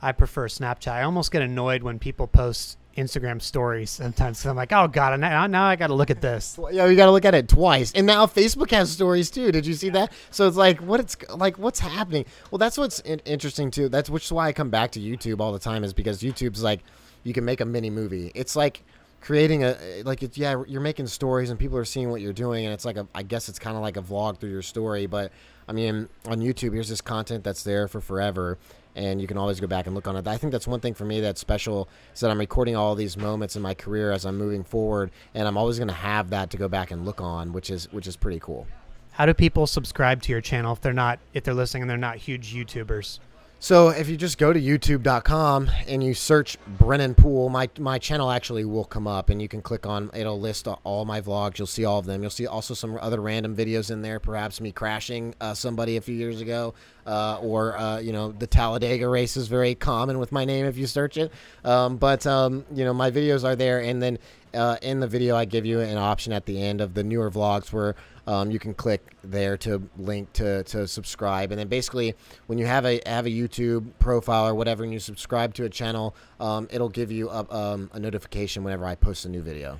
I 0.01 0.11
prefer 0.11 0.47
Snapchat. 0.47 0.91
I 0.91 1.01
almost 1.01 1.31
get 1.31 1.41
annoyed 1.41 1.81
when 1.81 1.97
people 1.97 2.27
post 2.27 2.77
Instagram 2.97 3.41
stories 3.41 3.89
sometimes. 3.89 4.45
I'm 4.45 4.55
like, 4.55 4.71
oh 4.71 4.87
god, 4.87 5.19
now, 5.19 5.47
now 5.47 5.65
I 5.65 5.75
got 5.75 5.87
to 5.87 5.93
look 5.93 6.09
at 6.09 6.21
this. 6.21 6.59
Yeah, 6.71 6.85
you 6.87 6.95
got 6.95 7.05
to 7.05 7.11
look 7.11 7.25
at 7.25 7.33
it 7.33 7.47
twice. 7.47 7.91
And 7.93 8.05
now 8.05 8.25
Facebook 8.25 8.71
has 8.71 8.91
stories 8.91 9.29
too. 9.31 9.51
Did 9.51 9.65
you 9.65 9.73
see 9.73 9.89
that? 9.89 10.11
So 10.29 10.47
it's 10.47 10.57
like, 10.57 10.79
what 10.79 10.99
it's 10.99 11.17
like, 11.35 11.57
what's 11.57 11.79
happening? 11.79 12.25
Well, 12.49 12.59
that's 12.59 12.77
what's 12.77 12.99
in- 13.01 13.19
interesting 13.19 13.71
too. 13.71 13.89
That's 13.89 14.09
which 14.09 14.25
is 14.25 14.31
why 14.31 14.47
I 14.47 14.53
come 14.53 14.69
back 14.69 14.91
to 14.91 14.99
YouTube 14.99 15.39
all 15.39 15.51
the 15.51 15.59
time 15.59 15.83
is 15.83 15.93
because 15.93 16.21
YouTube's 16.21 16.63
like, 16.63 16.81
you 17.23 17.33
can 17.33 17.45
make 17.45 17.61
a 17.61 17.65
mini 17.65 17.89
movie. 17.89 18.31
It's 18.35 18.55
like 18.55 18.83
creating 19.21 19.63
a 19.63 19.69
eh, 19.69 20.01
like 20.03 20.23
it's 20.23 20.37
yeah 20.37 20.63
you're 20.67 20.81
making 20.81 21.05
stories 21.07 21.51
and 21.51 21.59
people 21.59 21.77
are 21.77 21.85
seeing 21.85 22.09
what 22.09 22.21
you're 22.21 22.33
doing 22.33 22.65
and 22.65 22.73
it's 22.73 22.83
like 22.83 22.97
a 22.97 23.07
I 23.13 23.21
guess 23.23 23.47
it's 23.49 23.59
kind 23.59 23.77
of 23.77 23.83
like 23.83 23.95
a 23.95 24.01
vlog 24.01 24.39
through 24.39 24.49
your 24.49 24.63
story 24.63 25.05
but 25.05 25.31
I 25.67 25.73
mean 25.73 26.09
on 26.25 26.39
YouTube 26.39 26.73
here's 26.73 26.89
this 26.89 27.01
content 27.01 27.43
that's 27.43 27.63
there 27.63 27.87
for 27.87 28.01
forever 28.01 28.57
and 28.95 29.21
you 29.21 29.27
can 29.27 29.37
always 29.37 29.59
go 29.59 29.67
back 29.67 29.85
and 29.85 29.95
look 29.95 30.07
on 30.07 30.15
it. 30.15 30.27
I 30.27 30.37
think 30.37 30.51
that's 30.51 30.67
one 30.67 30.79
thing 30.79 30.93
for 30.93 31.05
me 31.05 31.19
that's 31.19 31.39
special 31.39 31.87
is 32.13 32.19
that 32.21 32.31
I'm 32.31 32.39
recording 32.39 32.75
all 32.75 32.95
these 32.95 33.17
moments 33.17 33.55
in 33.55 33.61
my 33.61 33.73
career 33.73 34.11
as 34.11 34.25
I'm 34.25 34.37
moving 34.37 34.63
forward, 34.63 35.11
and 35.33 35.47
I'm 35.47 35.57
always 35.57 35.77
going 35.77 35.87
to 35.87 35.93
have 35.93 36.29
that 36.31 36.49
to 36.51 36.57
go 36.57 36.67
back 36.67 36.91
and 36.91 37.05
look 37.05 37.21
on, 37.21 37.53
which 37.53 37.69
is 37.69 37.91
which 37.91 38.07
is 38.07 38.15
pretty 38.15 38.39
cool. 38.39 38.67
How 39.11 39.25
do 39.25 39.33
people 39.33 39.67
subscribe 39.67 40.21
to 40.23 40.31
your 40.31 40.41
channel 40.41 40.73
if 40.73 40.81
they're 40.81 40.93
not 40.93 41.19
if 41.33 41.43
they're 41.43 41.53
listening 41.53 41.83
and 41.83 41.89
they're 41.89 41.97
not 41.97 42.17
huge 42.17 42.53
YouTubers? 42.53 43.19
So 43.63 43.89
if 43.89 44.09
you 44.09 44.17
just 44.17 44.39
go 44.39 44.51
to 44.51 44.59
youtube.com 44.59 45.69
and 45.87 46.03
you 46.03 46.15
search 46.15 46.57
Brennan 46.79 47.13
Poole, 47.13 47.47
my 47.49 47.69
my 47.77 47.99
channel 47.99 48.31
actually 48.31 48.65
will 48.65 48.85
come 48.85 49.05
up 49.05 49.29
and 49.29 49.39
you 49.39 49.47
can 49.47 49.61
click 49.61 49.85
on 49.85 50.09
it'll 50.15 50.39
list 50.39 50.67
all 50.67 51.05
my 51.05 51.21
vlogs. 51.21 51.59
You'll 51.59 51.67
see 51.67 51.85
all 51.85 51.99
of 51.99 52.07
them. 52.07 52.23
You'll 52.23 52.31
see 52.31 52.47
also 52.47 52.73
some 52.73 52.97
other 52.99 53.21
random 53.21 53.55
videos 53.55 53.91
in 53.91 54.01
there, 54.01 54.19
perhaps 54.19 54.59
me 54.61 54.71
crashing 54.71 55.35
uh, 55.39 55.53
somebody 55.53 55.97
a 55.97 56.01
few 56.01 56.15
years 56.15 56.41
ago, 56.41 56.73
uh, 57.05 57.37
or 57.39 57.77
uh, 57.77 57.99
you 57.99 58.11
know 58.11 58.31
the 58.31 58.47
Talladega 58.47 59.07
race 59.07 59.37
is 59.37 59.47
very 59.47 59.75
common 59.75 60.17
with 60.17 60.31
my 60.31 60.43
name 60.43 60.65
if 60.65 60.75
you 60.75 60.87
search 60.87 61.17
it. 61.17 61.31
Um, 61.63 61.97
but 61.97 62.25
um, 62.25 62.65
you 62.73 62.83
know 62.83 62.95
my 62.95 63.11
videos 63.11 63.43
are 63.43 63.55
there, 63.55 63.79
and 63.79 64.01
then 64.01 64.17
uh, 64.55 64.77
in 64.81 64.99
the 64.99 65.07
video 65.07 65.35
I 65.35 65.45
give 65.45 65.67
you 65.67 65.81
an 65.81 65.99
option 65.99 66.33
at 66.33 66.47
the 66.47 66.59
end 66.59 66.81
of 66.81 66.95
the 66.95 67.03
newer 67.03 67.29
vlogs 67.29 67.71
where 67.71 67.95
um, 68.31 68.49
you 68.49 68.59
can 68.59 68.73
click 68.73 69.01
there 69.23 69.57
to 69.57 69.81
link 69.97 70.31
to, 70.33 70.63
to 70.63 70.87
subscribe 70.87 71.51
and 71.51 71.59
then 71.59 71.67
basically 71.67 72.15
when 72.47 72.57
you 72.57 72.65
have 72.65 72.85
a 72.85 73.01
have 73.05 73.25
a 73.25 73.29
youtube 73.29 73.91
profile 73.99 74.47
or 74.47 74.55
whatever 74.55 74.83
and 74.83 74.93
you 74.93 74.99
subscribe 74.99 75.53
to 75.53 75.65
a 75.65 75.69
channel 75.69 76.15
um, 76.39 76.67
it'll 76.71 76.89
give 76.89 77.11
you 77.11 77.29
a, 77.29 77.45
um, 77.53 77.89
a 77.93 77.99
notification 77.99 78.63
whenever 78.63 78.85
i 78.85 78.95
post 78.95 79.25
a 79.25 79.29
new 79.29 79.41
video 79.41 79.77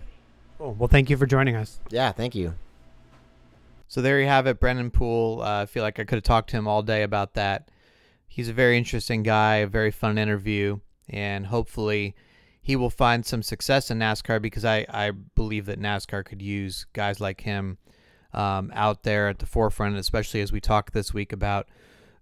Cool. 0.58 0.76
Well, 0.78 0.90
thank 0.90 1.10
you 1.10 1.18
for 1.18 1.26
joining 1.26 1.56
us. 1.56 1.80
yeah 1.90 2.12
thank 2.12 2.36
you 2.36 2.54
So 3.88 4.02
there 4.02 4.20
you 4.20 4.28
have 4.28 4.48
it, 4.48 4.60
Brennan 4.60 4.92
Poole. 4.92 5.42
Uh, 5.42 5.64
I 5.64 5.66
feel 5.66 5.84
like 5.84 6.00
I 6.00 6.06
could 6.06 6.18
have 6.18 6.24
talked 6.24 6.50
to 6.52 6.58
him 6.58 6.68
all 6.68 6.82
day 6.82 7.04
about 7.04 7.34
that. 7.34 7.70
He's 8.28 8.48
a 8.48 8.54
very 8.54 8.78
interesting 8.78 9.22
guy, 9.24 9.56
a 9.58 9.68
very 9.68 9.92
fun 9.92 10.18
interview, 10.18 10.80
and 11.10 11.48
hopefully 11.48 12.16
he 12.62 12.76
will 12.78 12.90
find 12.90 13.26
some 13.26 13.44
success 13.44 13.92
in 13.92 14.00
NASCAR 14.00 14.42
because 14.42 14.64
I, 14.64 14.86
I 14.88 15.12
believe 15.12 15.66
that 15.66 15.80
NASCAR 15.80 16.24
could 16.24 16.42
use 16.42 16.86
guys 16.94 17.20
like 17.20 17.42
him 17.42 17.78
um, 18.34 18.72
out 18.74 19.04
there 19.04 19.28
at 19.28 19.39
the 19.39 19.46
forefront, 19.46 19.98
especially 19.98 20.41
as 20.41 20.52
we 20.52 20.62
talk 20.62 20.91
this 20.91 21.13
week 21.13 21.34
about 21.34 21.67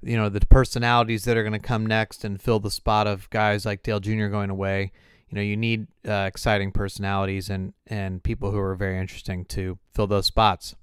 you 0.01 0.15
know 0.15 0.29
the 0.29 0.41
personalities 0.41 1.25
that 1.25 1.37
are 1.37 1.43
going 1.43 1.53
to 1.53 1.59
come 1.59 1.85
next 1.85 2.23
and 2.23 2.41
fill 2.41 2.59
the 2.59 2.71
spot 2.71 3.07
of 3.07 3.29
guys 3.29 3.65
like 3.65 3.83
Dale 3.83 3.99
Jr. 3.99 4.27
going 4.27 4.49
away. 4.49 4.91
You 5.29 5.35
know, 5.35 5.41
you 5.41 5.57
need 5.57 5.87
uh, 6.07 6.25
exciting 6.27 6.71
personalities 6.71 7.49
and 7.49 7.73
and 7.87 8.23
people 8.23 8.51
who 8.51 8.59
are 8.59 8.75
very 8.75 8.97
interesting 8.97 9.45
to 9.45 9.77
fill 9.93 10.07
those 10.07 10.25
spots. 10.25 10.75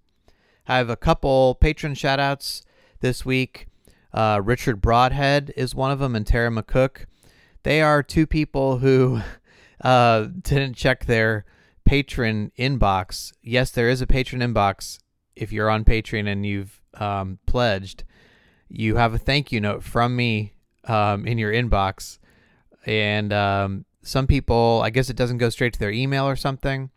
I 0.69 0.79
have 0.79 0.91
a 0.91 0.97
couple 0.97 1.55
patron 1.55 1.95
shout 1.95 2.21
outs 2.21 2.63
this 3.01 3.25
week. 3.25 3.69
Uh, 4.13 4.41
Richard 4.43 4.81
Broadhead 4.81 5.53
is 5.57 5.75
one 5.75 5.91
of 5.91 5.99
them, 5.99 6.15
and 6.17 6.27
Tara 6.27 6.51
McCook. 6.51 7.07
They 7.63 7.83
are 7.83 8.03
two 8.03 8.27
people 8.27 8.79
who 8.79 9.21
uh, 9.81 10.29
didn't 10.43 10.75
check 10.75 11.07
their 11.07 11.45
Patreon 11.89 12.51
inbox. 12.59 13.33
Yes, 13.43 13.71
there 13.71 13.89
is 13.89 14.03
a 14.03 14.07
Patreon 14.07 14.43
inbox. 14.43 14.99
If 15.37 15.53
you're 15.53 15.71
on 15.71 15.85
Patreon 15.85 16.27
and 16.27 16.45
you've 16.45 16.81
um, 16.95 17.39
pledged, 17.47 18.05
you 18.69 18.97
have 18.97 19.15
a 19.15 19.19
thank 19.19 19.53
you 19.53 19.61
note 19.61 19.83
from 19.83 20.17
me 20.17 20.55
um, 20.85 21.27
in 21.27 21.39
your 21.39 21.53
inbox. 21.53 22.19
And 22.85 23.33
um, 23.33 23.85
some 24.03 24.27
people, 24.27 24.81
I 24.83 24.91
guess 24.91 25.11
it 25.11 25.17
doesn't 25.17 25.39
go 25.39 25.51
straight 25.51 25.73
to 25.75 25.79
their 25.79 25.91
email 25.91 26.27
or 26.27 26.37
something. 26.37 26.91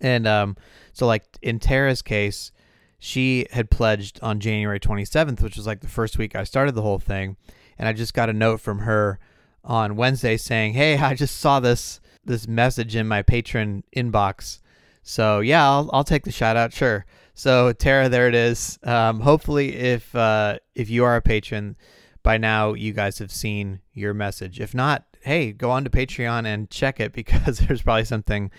And 0.00 0.26
um, 0.26 0.56
so, 0.92 1.06
like 1.06 1.24
in 1.42 1.58
Tara's 1.58 2.02
case, 2.02 2.52
she 2.98 3.46
had 3.50 3.70
pledged 3.70 4.20
on 4.22 4.40
January 4.40 4.78
27th, 4.78 5.42
which 5.42 5.56
was 5.56 5.66
like 5.66 5.80
the 5.80 5.88
first 5.88 6.18
week 6.18 6.36
I 6.36 6.44
started 6.44 6.74
the 6.74 6.82
whole 6.82 6.98
thing. 6.98 7.36
And 7.78 7.88
I 7.88 7.92
just 7.92 8.14
got 8.14 8.28
a 8.30 8.34
note 8.34 8.60
from 8.60 8.80
her 8.80 9.18
on 9.64 9.96
Wednesday 9.96 10.36
saying, 10.36 10.74
"Hey, 10.74 10.96
I 10.98 11.14
just 11.14 11.36
saw 11.38 11.60
this 11.60 12.00
this 12.24 12.46
message 12.46 12.94
in 12.94 13.08
my 13.08 13.22
Patreon 13.22 13.82
inbox." 13.96 14.60
So 15.02 15.40
yeah, 15.40 15.66
I'll 15.68 15.90
I'll 15.92 16.04
take 16.04 16.24
the 16.24 16.32
shout 16.32 16.56
out, 16.56 16.72
sure. 16.72 17.06
So 17.34 17.72
Tara, 17.72 18.08
there 18.08 18.28
it 18.28 18.34
is. 18.34 18.78
Um, 18.82 19.20
hopefully, 19.20 19.74
if 19.76 20.14
uh, 20.14 20.58
if 20.74 20.90
you 20.90 21.04
are 21.04 21.16
a 21.16 21.22
patron 21.22 21.76
by 22.22 22.38
now, 22.38 22.74
you 22.74 22.92
guys 22.92 23.18
have 23.18 23.32
seen 23.32 23.80
your 23.94 24.14
message. 24.14 24.60
If 24.60 24.74
not, 24.74 25.04
hey, 25.22 25.52
go 25.52 25.70
on 25.70 25.84
to 25.84 25.90
Patreon 25.90 26.46
and 26.46 26.70
check 26.70 27.00
it 27.00 27.12
because 27.14 27.58
there's 27.58 27.82
probably 27.82 28.04
something 28.04 28.50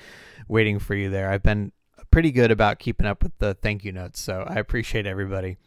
waiting 0.48 0.80
for 0.80 0.96
you 0.96 1.10
there. 1.10 1.32
I've 1.32 1.44
been 1.44 1.72
pretty 2.12 2.32
good 2.32 2.52
about 2.52 2.80
keeping 2.80 3.08
up 3.08 3.24
with 3.24 3.38
the 3.38 3.54
thank 3.54 3.84
you 3.84 3.92
notes, 3.92 4.20
so 4.20 4.46
I 4.48 4.56
appreciate 4.56 5.06
everybody. 5.06 5.58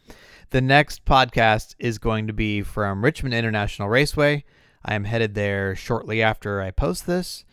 The 0.51 0.61
next 0.61 1.05
podcast 1.05 1.75
is 1.79 1.97
going 1.97 2.27
to 2.27 2.33
be 2.33 2.61
from 2.61 3.03
Richmond 3.03 3.33
International 3.33 3.89
Raceway. 3.89 4.45
I 4.83 4.93
am 4.93 5.05
headed 5.05 5.33
there 5.33 5.75
shortly 5.75 6.21
after 6.21 6.61
I 6.61 6.69
post 6.69 7.07
this, 7.07 7.43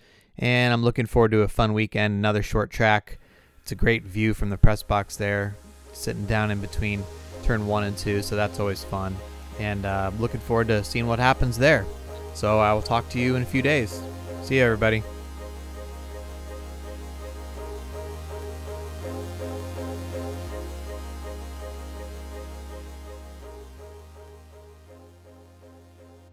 and 0.43 0.75
I'm 0.75 0.83
looking 0.83 1.07
forward 1.07 1.31
to 1.31 1.43
a 1.43 1.49
fun 1.49 1.73
weekend. 1.73 2.15
Another 2.15 2.43
short 2.43 2.71
track. 2.71 3.19
It's 3.63 3.71
a 3.71 3.77
great 3.77 4.03
view 4.03 4.35
from 4.35 4.51
the 4.51 4.59
press 4.59 4.83
box 4.83 5.17
there, 5.17 5.55
sitting 5.93 6.27
down 6.27 6.51
in 6.51 6.61
between 6.61 7.05
turn 7.45 7.69
one 7.69 7.85
and 7.85 7.97
two, 7.97 8.23
so 8.23 8.35
that's 8.35 8.59
always 8.59 8.83
fun. 8.83 9.17
And 9.61 9.87
uh, 9.87 10.11
looking 10.19 10.41
forward 10.41 10.67
to 10.69 10.83
seeing 10.83 11.07
what 11.07 11.21
happens 11.21 11.57
there. 11.57 11.87
So 12.35 12.59
I 12.59 12.73
will 12.73 12.83
talk 12.83 13.09
to 13.11 13.21
you 13.21 13.37
in 13.37 13.43
a 13.43 13.47
few 13.47 13.63
days. 13.63 14.03
See 14.43 14.57
you, 14.57 14.65
everybody. 14.65 15.05